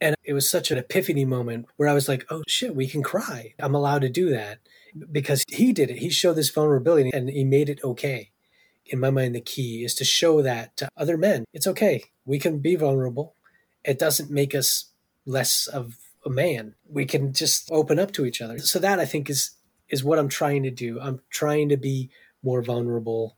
[0.00, 3.02] And it was such an epiphany moment where I was like, oh shit, we can
[3.02, 3.54] cry.
[3.58, 4.58] I'm allowed to do that
[5.10, 5.98] because he did it.
[5.98, 8.30] He showed this vulnerability and he made it okay.
[8.86, 11.44] In my mind, the key is to show that to other men.
[11.52, 12.04] It's okay.
[12.24, 13.34] We can be vulnerable.
[13.84, 14.90] It doesn't make us
[15.24, 16.74] less of a man.
[16.88, 18.58] We can just open up to each other.
[18.58, 19.52] So that I think is
[19.88, 21.00] is what I'm trying to do.
[21.00, 22.10] I'm trying to be
[22.42, 23.36] more vulnerable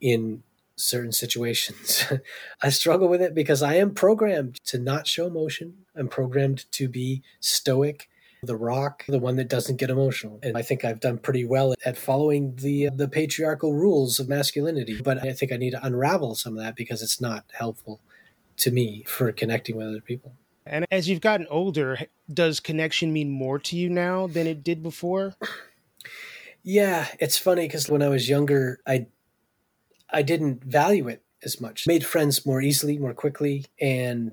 [0.00, 0.42] in
[0.76, 2.04] certain situations.
[2.62, 5.86] I struggle with it because I am programmed to not show emotion.
[5.96, 8.08] I'm programmed to be stoic,
[8.42, 10.38] the rock, the one that doesn't get emotional.
[10.42, 14.28] And I think I've done pretty well at following the uh, the patriarchal rules of
[14.28, 18.00] masculinity, but I think I need to unravel some of that because it's not helpful
[18.58, 20.34] to me for connecting with other people.
[20.64, 22.00] And as you've gotten older,
[22.32, 25.34] does connection mean more to you now than it did before?
[26.64, 29.06] Yeah, it's funny because when I was younger, I
[30.10, 31.86] I didn't value it as much.
[31.86, 34.32] Made friends more easily, more quickly, and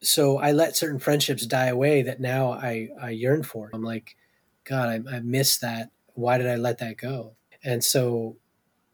[0.00, 3.70] so I let certain friendships die away that now I I yearn for.
[3.72, 4.16] I'm like,
[4.64, 5.90] God, I, I miss that.
[6.14, 7.34] Why did I let that go?
[7.64, 8.36] And so,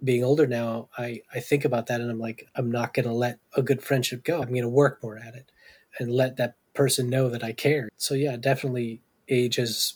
[0.03, 3.13] being older now, I I think about that, and I'm like, I'm not going to
[3.13, 4.41] let a good friendship go.
[4.41, 5.51] I'm going to work more at it,
[5.99, 7.89] and let that person know that I care.
[7.97, 9.95] So yeah, definitely, age has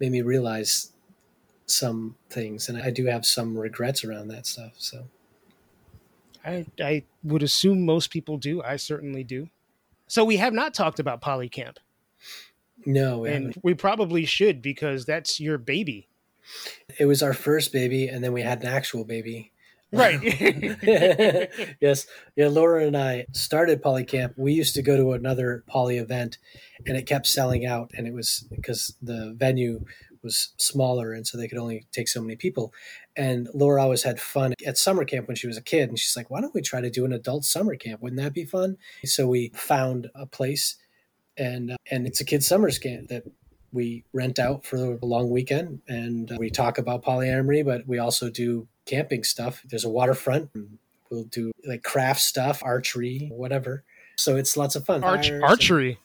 [0.00, 0.92] made me realize
[1.66, 4.74] some things, and I do have some regrets around that stuff.
[4.78, 5.08] So.
[6.44, 8.62] I, I would assume most people do.
[8.62, 9.48] I certainly do.
[10.06, 11.76] So we have not talked about Polycamp.
[12.86, 13.64] No, and haven't.
[13.64, 16.08] we probably should because that's your baby.
[16.98, 19.52] It was our first baby, and then we had an actual baby.
[19.92, 20.20] Right.
[21.80, 22.06] yes.
[22.36, 22.48] Yeah.
[22.48, 24.34] Laura and I started Polycamp.
[24.36, 26.38] We used to go to another Poly event,
[26.86, 27.92] and it kept selling out.
[27.96, 29.84] And it was because the venue
[30.24, 32.72] was smaller, and so they could only take so many people.
[33.16, 36.16] And Laura always had fun at summer camp when she was a kid, and she's
[36.16, 38.02] like, "Why don't we try to do an adult summer camp?
[38.02, 40.76] Wouldn't that be fun?" So we found a place,
[41.36, 43.24] and uh, and it's a kids' summer camp that
[43.74, 48.30] we rent out for a long weekend and we talk about polyamory, but we also
[48.30, 49.62] do camping stuff.
[49.68, 50.50] There's a waterfront.
[51.10, 53.84] We'll do like craft stuff, archery, whatever.
[54.16, 55.02] So it's lots of fun.
[55.02, 55.98] Arch- archery.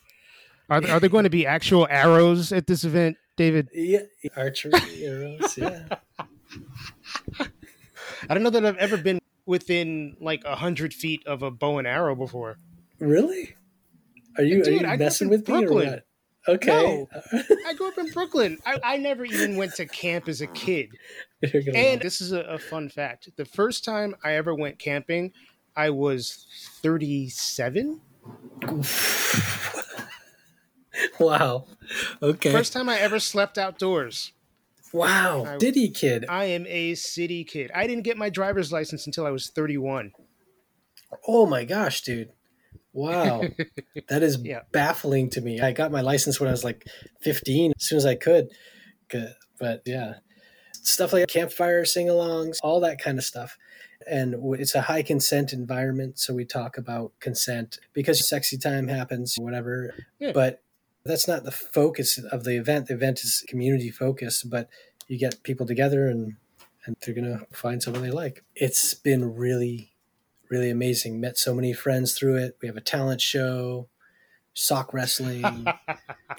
[0.70, 3.70] Are there, are there going to be actual arrows at this event, David?
[3.74, 4.02] Yeah,
[4.36, 5.58] archery arrows.
[5.58, 5.86] Yeah.
[8.28, 11.78] I don't know that I've ever been within like a hundred feet of a bow
[11.78, 12.60] and arrow before.
[13.00, 13.56] Really?
[14.38, 15.86] Are you Dude, are you messing with Brooklyn.
[15.86, 16.06] me or what?
[16.50, 16.68] Okay.
[16.68, 17.08] No,
[17.66, 18.58] I grew up in Brooklyn.
[18.66, 20.90] I, I, never even went to camp as a kid.
[21.74, 23.30] And this is a, a fun fact.
[23.38, 25.32] The first time I ever went camping,
[25.78, 26.46] I was
[26.82, 28.02] 37.
[31.20, 31.66] wow.
[32.22, 32.52] Okay.
[32.52, 34.34] First time I ever slept outdoors.
[34.93, 35.45] Wow.
[35.45, 36.26] I, city kid.
[36.28, 37.72] I am a city kid.
[37.74, 40.12] I didn't get my driver's license until I was 31.
[41.28, 42.32] Oh my gosh, dude.
[42.93, 43.43] Wow.
[44.10, 44.62] that is yeah.
[44.72, 45.62] baffling to me.
[45.62, 46.86] I got my license when I was like
[47.22, 48.50] 15 as soon as I could.
[49.60, 50.16] But yeah,
[50.74, 53.58] stuff like campfire sing alongs, all that kind of stuff.
[54.08, 56.20] And it's a high consent environment.
[56.20, 59.93] So we talk about consent because sexy time happens, whatever.
[60.20, 60.32] Yeah.
[60.32, 60.62] But
[61.06, 62.88] that's not the focus of the event.
[62.88, 64.70] The event is community focused, but
[65.08, 66.36] you get people together and
[66.86, 68.43] and they're gonna find someone they like.
[68.56, 69.91] It's been really,
[70.50, 71.20] really amazing.
[71.20, 72.58] Met so many friends through it.
[72.62, 73.89] We have a talent show,
[74.54, 75.41] sock wrestling.
[75.66, 75.76] Wait,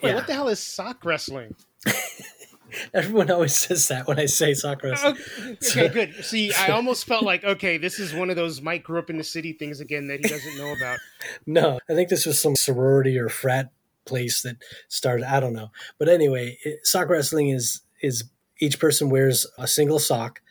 [0.02, 0.14] yeah.
[0.14, 1.54] what the hell is sock wrestling?
[2.94, 5.16] Everyone always says that when I say sock oh, wrestling.
[5.16, 6.24] Okay, okay, good.
[6.24, 9.18] See, I almost felt like okay, this is one of those Mike grew up in
[9.18, 10.98] the city things again that he doesn't know about.
[11.46, 13.70] no, I think this was some sorority or frat
[14.10, 14.56] place that
[14.88, 15.24] started.
[15.24, 18.24] I don't know, but anyway, it, sock wrestling is is
[18.58, 20.42] each person wears a single sock,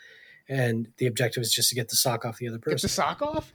[0.48, 2.76] and the objective is just to get the sock off the other person.
[2.76, 3.54] Get the sock off.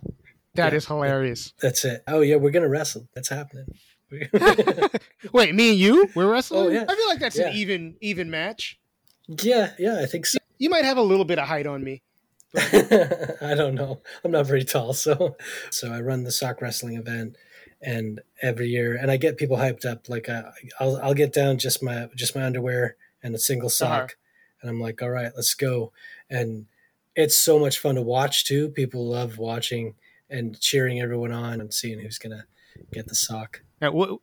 [0.54, 1.52] That yeah, is hilarious.
[1.60, 2.04] That's it.
[2.06, 3.08] Oh yeah, we're gonna wrestle.
[3.14, 3.66] That's happening.
[5.32, 6.08] Wait, me and you?
[6.14, 6.66] We're wrestling.
[6.66, 6.84] Oh, yeah.
[6.88, 7.48] I feel like that's yeah.
[7.48, 8.78] an even even match.
[9.26, 10.38] Yeah, yeah, I think so.
[10.58, 12.02] You might have a little bit of height on me.
[12.56, 14.00] I don't know.
[14.22, 15.36] I'm not very tall, so
[15.70, 17.36] so I run the sock wrestling event,
[17.84, 20.08] and every year, and I get people hyped up.
[20.08, 20.42] Like uh,
[20.80, 23.70] I'll I'll get down just my just my underwear and a single uh-huh.
[23.70, 24.58] sock, uh-huh.
[24.62, 25.92] and I'm like, all right, let's go.
[26.30, 26.66] And
[27.14, 28.68] it's so much fun to watch too.
[28.70, 29.94] People love watching
[30.28, 32.46] and cheering everyone on and seeing who's gonna
[32.92, 33.62] get the sock.
[33.80, 34.20] Now, what,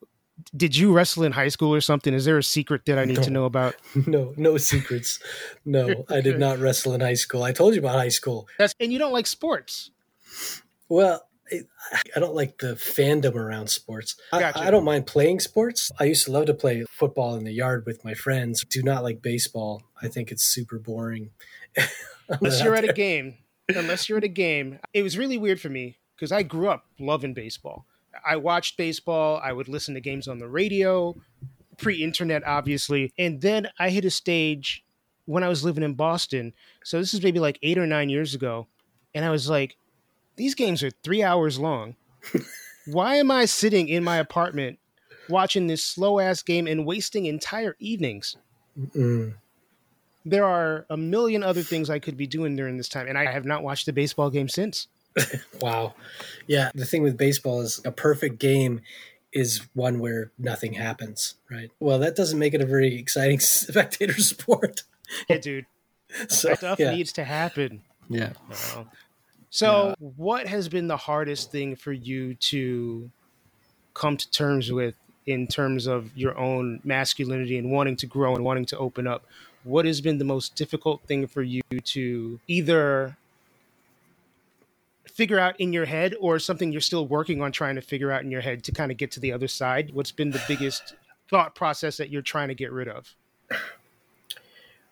[0.55, 2.13] did you wrestle in high school or something?
[2.13, 3.75] Is there a secret that I need no, to know about?
[4.07, 5.19] No, no secrets.
[5.65, 7.43] No, I did not wrestle in high school.
[7.43, 8.47] I told you about high school.
[8.57, 9.91] That's and you don't like sports.
[10.89, 11.25] Well,
[12.15, 14.15] I don't like the fandom around sports.
[14.31, 14.59] Gotcha.
[14.59, 15.91] I, I, don't mind playing sports.
[15.99, 18.63] I used to love to play football in the yard with my friends.
[18.63, 19.83] Do not like baseball.
[20.01, 21.31] I think it's super boring.
[22.29, 23.35] unless you're at a game,
[23.69, 26.85] unless you're at a game, it was really weird for me because I grew up
[26.99, 27.85] loving baseball.
[28.25, 29.39] I watched baseball.
[29.43, 31.15] I would listen to games on the radio,
[31.77, 34.83] pre-internet, obviously, and then I hit a stage
[35.25, 36.53] when I was living in Boston.
[36.83, 38.67] So this is maybe like eight or nine years ago,
[39.13, 39.77] and I was like,
[40.41, 41.95] these games are three hours long.
[42.87, 44.79] Why am I sitting in my apartment
[45.29, 48.37] watching this slow ass game and wasting entire evenings?
[48.75, 49.35] Mm-mm.
[50.25, 53.31] There are a million other things I could be doing during this time, and I
[53.31, 54.87] have not watched a baseball game since.
[55.61, 55.93] wow.
[56.47, 56.71] Yeah.
[56.73, 58.81] The thing with baseball is a perfect game
[59.31, 61.69] is one where nothing happens, right?
[61.79, 64.83] Well, that doesn't make it a very exciting spectator sport.
[65.29, 65.67] yeah, dude.
[66.27, 66.91] So, Stuff yeah.
[66.91, 67.83] needs to happen.
[68.09, 68.33] Yeah.
[69.51, 70.07] So, yeah.
[70.15, 73.11] what has been the hardest thing for you to
[73.93, 74.95] come to terms with
[75.25, 79.25] in terms of your own masculinity and wanting to grow and wanting to open up?
[79.65, 83.17] What has been the most difficult thing for you to either
[85.05, 88.23] figure out in your head or something you're still working on trying to figure out
[88.23, 89.93] in your head to kind of get to the other side?
[89.93, 90.95] What's been the biggest
[91.29, 93.13] thought process that you're trying to get rid of?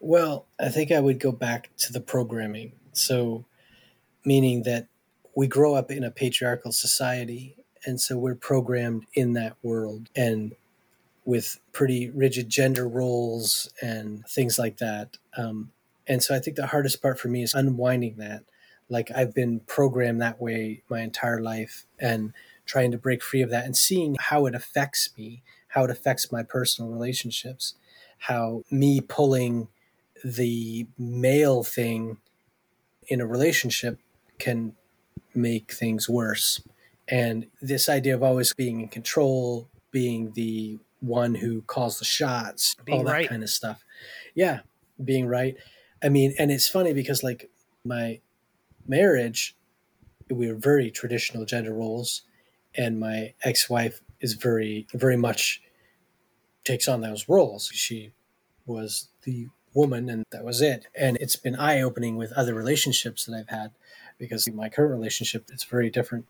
[0.01, 2.73] Well, I think I would go back to the programming.
[2.91, 3.45] So,
[4.25, 4.87] meaning that
[5.35, 7.55] we grow up in a patriarchal society,
[7.85, 10.53] and so we're programmed in that world and
[11.25, 15.17] with pretty rigid gender roles and things like that.
[15.37, 15.71] Um,
[16.07, 18.43] and so I think the hardest part for me is unwinding that
[18.89, 22.33] like I've been programmed that way my entire life and
[22.65, 26.31] trying to break free of that and seeing how it affects me, how it affects
[26.31, 27.75] my personal relationships,
[28.17, 29.67] how me pulling
[30.23, 32.17] the male thing
[33.07, 33.99] in a relationship
[34.39, 34.73] can
[35.35, 36.61] make things worse.
[37.07, 42.75] And this idea of always being in control, being the one who calls the shots,
[42.85, 43.29] being all that right.
[43.29, 43.83] kind of stuff.
[44.35, 44.59] Yeah,
[45.03, 45.55] being right.
[46.03, 47.49] I mean, and it's funny because like
[47.83, 48.19] my
[48.87, 49.55] marriage,
[50.29, 52.21] we were very traditional gender roles,
[52.75, 55.61] and my ex-wife is very, very much
[56.63, 57.71] takes on those roles.
[57.73, 58.11] She
[58.65, 60.87] was the woman and that was it.
[60.95, 63.71] And it's been eye opening with other relationships that I've had
[64.19, 66.25] because my current relationship it's very different.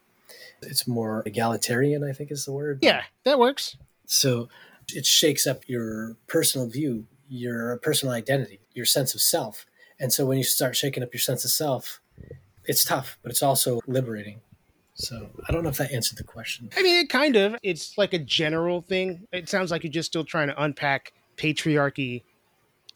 [0.61, 2.79] It's more egalitarian, I think is the word.
[2.81, 3.75] Yeah, that works.
[4.05, 4.47] So
[4.93, 9.65] it shakes up your personal view, your personal identity, your sense of self.
[9.99, 11.99] And so when you start shaking up your sense of self,
[12.65, 14.41] it's tough, but it's also liberating.
[14.93, 16.69] So I don't know if that answered the question.
[16.77, 17.55] I mean, it kind of.
[17.63, 19.27] It's like a general thing.
[19.31, 22.23] It sounds like you're just still trying to unpack patriarchy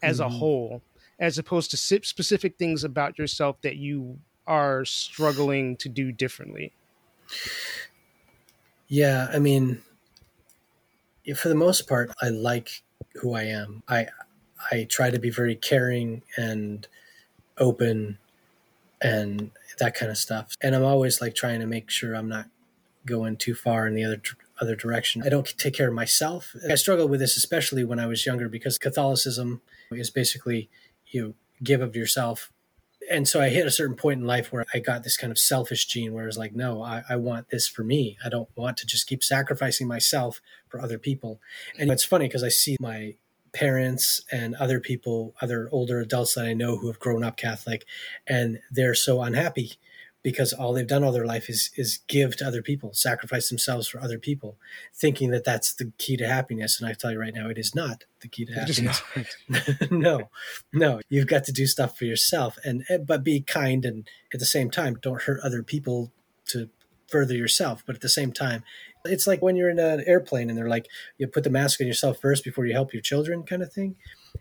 [0.02, 0.26] as mm-hmm.
[0.26, 0.82] a whole,
[1.18, 6.72] as opposed to specific things about yourself that you are struggling to do differently.
[8.88, 9.82] Yeah, I mean,
[11.36, 12.82] for the most part, I like
[13.14, 13.82] who I am.
[13.88, 14.08] I
[14.70, 16.86] I try to be very caring and
[17.58, 18.18] open
[19.00, 20.56] and that kind of stuff.
[20.62, 22.48] And I'm always like trying to make sure I'm not
[23.06, 24.20] going too far in the other
[24.60, 25.22] other direction.
[25.24, 26.54] I don't take care of myself.
[26.70, 30.70] I struggled with this especially when I was younger because Catholicism is basically
[31.08, 32.50] you give of yourself.
[33.10, 35.38] And so I hit a certain point in life where I got this kind of
[35.38, 38.16] selfish gene where I was like, no, I, I want this for me.
[38.24, 41.40] I don't want to just keep sacrificing myself for other people.
[41.78, 43.16] And it's funny because I see my
[43.52, 47.86] parents and other people, other older adults that I know who have grown up Catholic,
[48.26, 49.74] and they're so unhappy
[50.24, 53.86] because all they've done all their life is is give to other people, sacrifice themselves
[53.86, 54.56] for other people,
[54.92, 56.80] thinking that that's the key to happiness.
[56.80, 59.02] And I tell you right now, it is not the key to happiness.
[59.90, 60.30] no,
[60.72, 64.40] no, you've got to do stuff for yourself, and eh, but be kind, and at
[64.40, 66.10] the same time, don't hurt other people
[66.46, 66.70] to
[67.06, 67.84] further yourself.
[67.86, 68.64] But at the same time,
[69.04, 71.86] it's like when you're in an airplane and they're like, you put the mask on
[71.86, 73.96] yourself first before you help your children, kind of thing.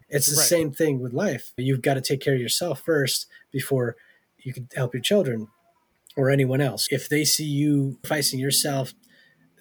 [0.07, 0.47] It's the right.
[0.47, 1.51] same thing with life.
[1.57, 3.97] You've got to take care of yourself first before
[4.39, 5.49] you can help your children
[6.15, 6.87] or anyone else.
[6.91, 8.93] If they see you facing yourself,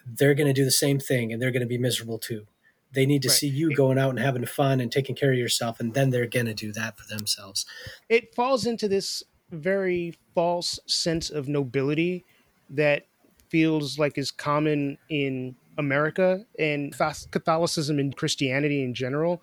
[0.07, 2.47] they're going to do the same thing and they're going to be miserable too.
[2.93, 3.39] They need to right.
[3.39, 6.27] see you going out and having fun and taking care of yourself, and then they're
[6.27, 7.65] going to do that for themselves.
[8.11, 12.25] It falls into this very false sense of nobility
[12.69, 13.07] that
[13.49, 16.95] feels like is common in America and
[17.31, 19.43] Catholicism and Christianity in general.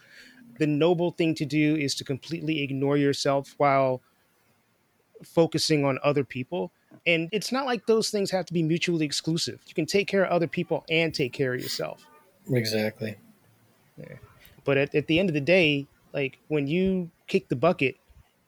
[0.60, 4.02] The noble thing to do is to completely ignore yourself while
[5.24, 6.72] focusing on other people.
[7.06, 9.62] And it's not like those things have to be mutually exclusive.
[9.68, 12.06] You can take care of other people and take care of yourself.
[12.52, 13.16] Exactly.
[13.98, 14.16] Yeah.
[14.66, 17.98] But at, at the end of the day, like when you kick the bucket,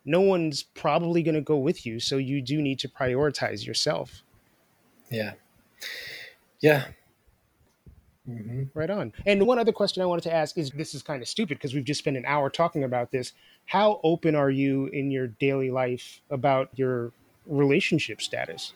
[0.06, 2.00] no one's probably going to go with you.
[2.00, 4.24] So you do need to prioritize yourself.
[5.10, 5.34] Yeah.
[6.60, 6.86] Yeah.
[8.28, 8.64] Mm-hmm.
[8.74, 9.14] Right on.
[9.26, 11.74] And one other question I wanted to ask is this is kind of stupid because
[11.74, 13.34] we've just spent an hour talking about this.
[13.66, 17.12] How open are you in your daily life about your
[17.46, 18.74] relationship status.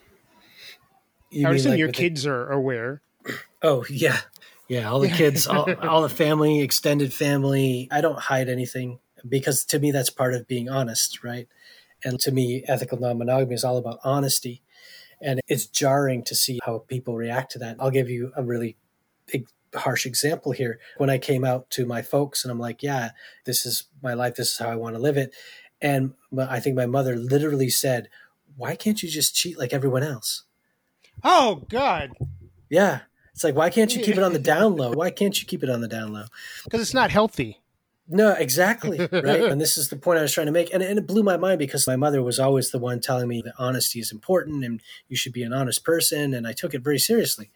[1.29, 2.31] You assume like your kids the...
[2.31, 3.01] are aware.
[3.63, 4.19] Oh yeah,
[4.67, 4.87] yeah.
[4.91, 7.87] All the kids, all, all the family, extended family.
[7.89, 11.47] I don't hide anything because to me that's part of being honest, right?
[12.03, 14.61] And to me, ethical non-monogamy is all about honesty,
[15.19, 17.77] and it's jarring to see how people react to that.
[17.79, 18.77] I'll give you a really
[19.25, 20.79] big harsh example here.
[20.97, 23.11] When I came out to my folks and I'm like, yeah,
[23.45, 25.33] this is my life, this is how I want to live it.
[25.81, 28.09] And I think my mother literally said,
[28.55, 30.43] why can't you just cheat like everyone else?
[31.23, 32.11] Oh God.
[32.69, 33.01] Yeah.
[33.33, 34.91] It's like why can't you keep it on the down low?
[34.91, 36.25] Why can't you keep it on the down low?
[36.63, 37.61] Because it's not healthy.
[38.07, 38.99] No, exactly.
[39.11, 39.43] Right.
[39.43, 40.73] and this is the point I was trying to make.
[40.73, 43.41] And, and it blew my mind because my mother was always the one telling me
[43.41, 46.33] that honesty is important and you should be an honest person.
[46.33, 47.49] And I took it very seriously.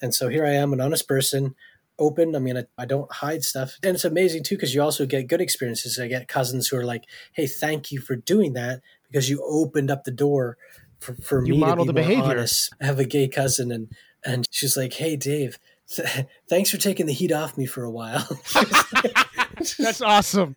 [0.00, 1.56] And so here I am, an honest person,
[1.98, 2.36] open.
[2.36, 3.78] I mean, I, I don't hide stuff.
[3.82, 5.98] And it's amazing too, because you also get good experiences.
[5.98, 8.80] I get cousins who are like, hey, thank you for doing that
[9.10, 10.56] because you opened up the door
[11.00, 12.38] for, for you me model to be the behavior.
[12.38, 12.74] Honest.
[12.80, 13.92] I have a gay cousin, and
[14.24, 17.90] and she's like, "Hey, Dave, th- thanks for taking the heat off me for a
[17.90, 18.26] while."
[19.78, 20.56] That's awesome.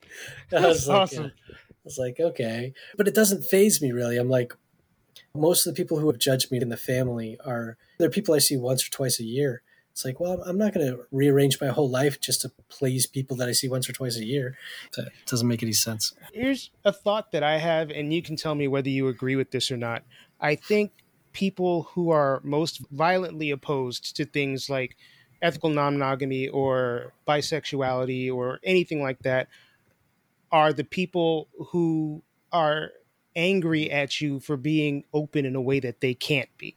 [0.50, 1.24] That's like, awesome.
[1.24, 1.56] Yeah.
[1.82, 4.18] I was like, okay, but it doesn't faze me really.
[4.18, 4.54] I'm like,
[5.34, 8.40] most of the people who have judged me in the family are they're people I
[8.40, 9.64] see once or twice a year.
[9.92, 13.36] It's like, well, I'm not going to rearrange my whole life just to please people
[13.38, 14.58] that I see once or twice a year.
[14.98, 16.14] It doesn't make any sense.
[16.34, 19.52] Here's a thought that I have, and you can tell me whether you agree with
[19.52, 20.04] this or not.
[20.40, 20.92] I think
[21.34, 24.96] people who are most violently opposed to things like
[25.42, 29.48] ethical non monogamy or bisexuality or anything like that
[30.52, 32.22] are the people who
[32.52, 32.92] are
[33.36, 36.76] angry at you for being open in a way that they can't be.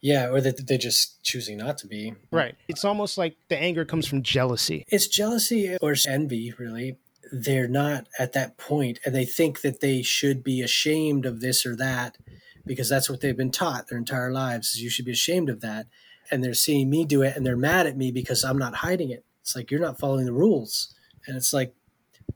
[0.00, 2.14] Yeah, or that they're just choosing not to be.
[2.30, 2.54] Right.
[2.68, 4.84] It's almost like the anger comes from jealousy.
[4.88, 6.98] It's jealousy or envy, really.
[7.32, 11.66] They're not at that point, and they think that they should be ashamed of this
[11.66, 12.18] or that
[12.64, 14.70] because that's what they've been taught their entire lives.
[14.70, 15.86] Is you should be ashamed of that,
[16.30, 19.10] and they're seeing me do it, and they're mad at me because I'm not hiding
[19.10, 19.24] it.
[19.40, 20.94] It's like you're not following the rules,
[21.26, 21.74] and it's like,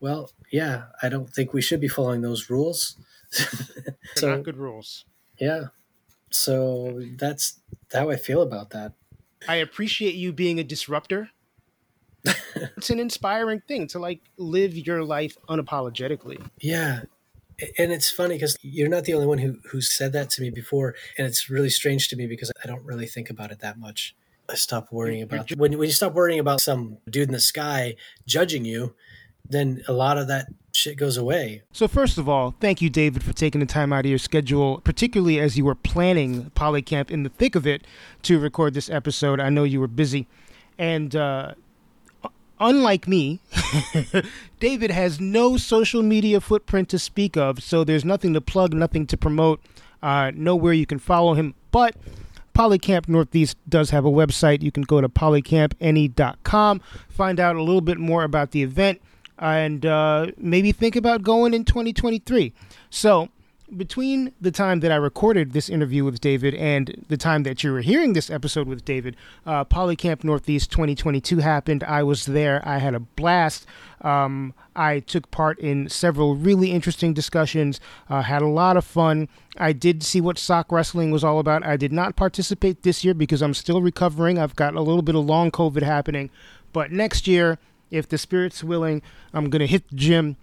[0.00, 2.96] well, yeah, I don't think we should be following those rules.
[4.16, 5.04] so not good rules.
[5.38, 5.66] Yeah.
[6.30, 7.60] So that's
[7.92, 8.92] how I feel about that.
[9.48, 11.30] I appreciate you being a disruptor.
[12.76, 16.44] it's an inspiring thing to like live your life unapologetically.
[16.60, 17.02] Yeah.
[17.78, 20.48] And it's funny because you're not the only one who who said that to me
[20.48, 23.78] before, and it's really strange to me because I don't really think about it that
[23.78, 24.16] much.
[24.48, 27.96] I stop worrying about when when you stop worrying about some dude in the sky
[28.26, 28.94] judging you,
[29.46, 30.46] then a lot of that
[30.80, 31.62] shit goes away.
[31.72, 34.80] So first of all, thank you, David, for taking the time out of your schedule,
[34.82, 37.86] particularly as you were planning Polycamp in the thick of it
[38.22, 39.40] to record this episode.
[39.40, 40.26] I know you were busy,
[40.78, 41.54] and uh,
[42.58, 43.40] unlike me,
[44.60, 49.06] David has no social media footprint to speak of, so there's nothing to plug, nothing
[49.06, 49.60] to promote,
[50.02, 51.94] uh, nowhere you can follow him, but
[52.54, 54.62] Polycamp Northeast does have a website.
[54.62, 59.00] You can go to polycampne.com, find out a little bit more about the event,
[59.40, 62.52] and uh, maybe think about going in 2023.
[62.90, 63.30] So,
[63.76, 67.72] between the time that I recorded this interview with David and the time that you
[67.72, 69.16] were hearing this episode with David,
[69.46, 71.84] uh, Polycamp Northeast 2022 happened.
[71.84, 72.62] I was there.
[72.66, 73.66] I had a blast.
[74.00, 79.28] Um, I took part in several really interesting discussions, uh, had a lot of fun.
[79.56, 81.64] I did see what sock wrestling was all about.
[81.64, 84.38] I did not participate this year because I'm still recovering.
[84.38, 86.30] I've got a little bit of long COVID happening.
[86.72, 87.58] But next year,
[87.90, 90.36] if the spirit's willing, I'm to hit the gym,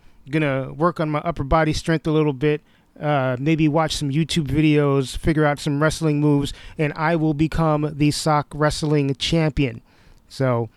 [0.43, 2.61] to work on my upper body strength a little bit
[2.99, 7.93] uh, maybe watch some YouTube videos, figure out some wrestling moves, and I will become
[7.95, 9.81] the sock wrestling champion.
[10.29, 10.69] So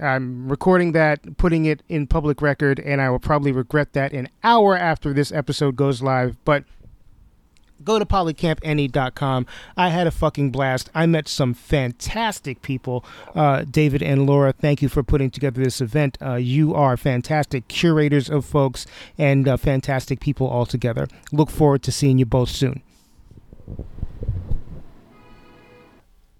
[0.00, 4.28] I'm recording that, putting it in public record, and I will probably regret that an
[4.42, 6.36] hour after this episode goes live.
[6.44, 6.64] But
[7.88, 9.46] go to polycampne.com.
[9.74, 10.90] I had a fucking blast.
[10.94, 13.02] I met some fantastic people.
[13.34, 16.18] Uh, David and Laura, thank you for putting together this event.
[16.20, 18.86] Uh, you are fantastic curators of folks
[19.16, 21.08] and uh, fantastic people altogether.
[21.32, 22.82] Look forward to seeing you both soon.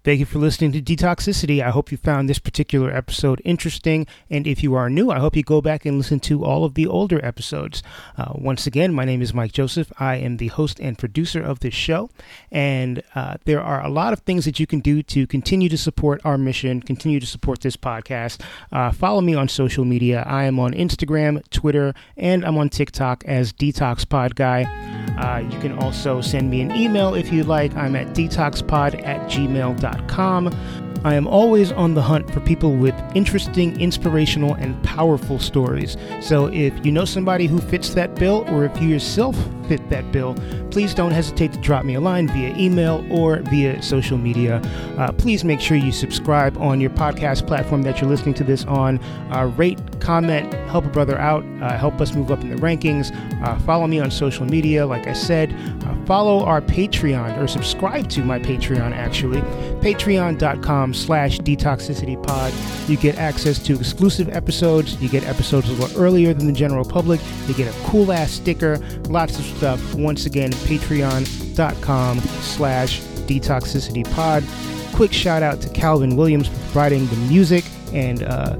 [0.05, 1.61] Thank you for listening to Detoxicity.
[1.61, 4.07] I hope you found this particular episode interesting.
[4.31, 6.75] And if you are new, I hope you go back and listen to all of
[6.75, 7.83] the older episodes.
[8.17, 9.93] Uh, once again, my name is Mike Joseph.
[9.99, 12.11] I am the host and producer of this show.
[12.51, 15.77] And uh, there are a lot of things that you can do to continue to
[15.77, 18.41] support our mission, continue to support this podcast.
[18.71, 20.23] Uh, follow me on social media.
[20.27, 25.08] I am on Instagram, Twitter, and I'm on TikTok as Detox Pod Guy.
[25.19, 27.75] Uh, you can also send me an email if you'd like.
[27.77, 30.88] I'm at detoxpod at gmail.com.
[31.05, 35.97] I am always on the hunt for people with interesting, inspirational, and powerful stories.
[36.21, 39.37] So if you know somebody who fits that bill, or if you yourself
[39.69, 40.35] fit that bill,
[40.71, 44.57] please don't hesitate to drop me a line via email or via social media.
[44.97, 48.65] Uh, please make sure you subscribe on your podcast platform that you're listening to this
[48.65, 48.99] on.
[49.31, 53.15] Uh, rate, comment, help a brother out, uh, help us move up in the rankings.
[53.45, 55.53] Uh, follow me on social media, like I said.
[55.85, 59.41] Uh, follow our Patreon or subscribe to my Patreon, actually.
[59.81, 62.89] Patreon.com slash detoxicitypod.
[62.89, 65.01] You get access to exclusive episodes.
[65.01, 67.20] You get episodes a little earlier than the general public.
[67.47, 68.78] You get a cool ass sticker,
[69.09, 69.95] lots of stuff.
[69.95, 74.95] Once again, patreon.com slash detoxicitypod.
[74.95, 78.57] Quick shout out to Calvin Williams for providing the music and uh,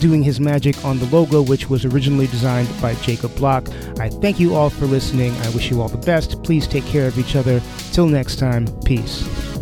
[0.00, 3.68] doing his magic on the logo, which was originally designed by Jacob Block.
[3.98, 5.32] I thank you all for listening.
[5.42, 6.42] I wish you all the best.
[6.42, 7.60] Please take care of each other.
[7.92, 9.57] Till next time, peace.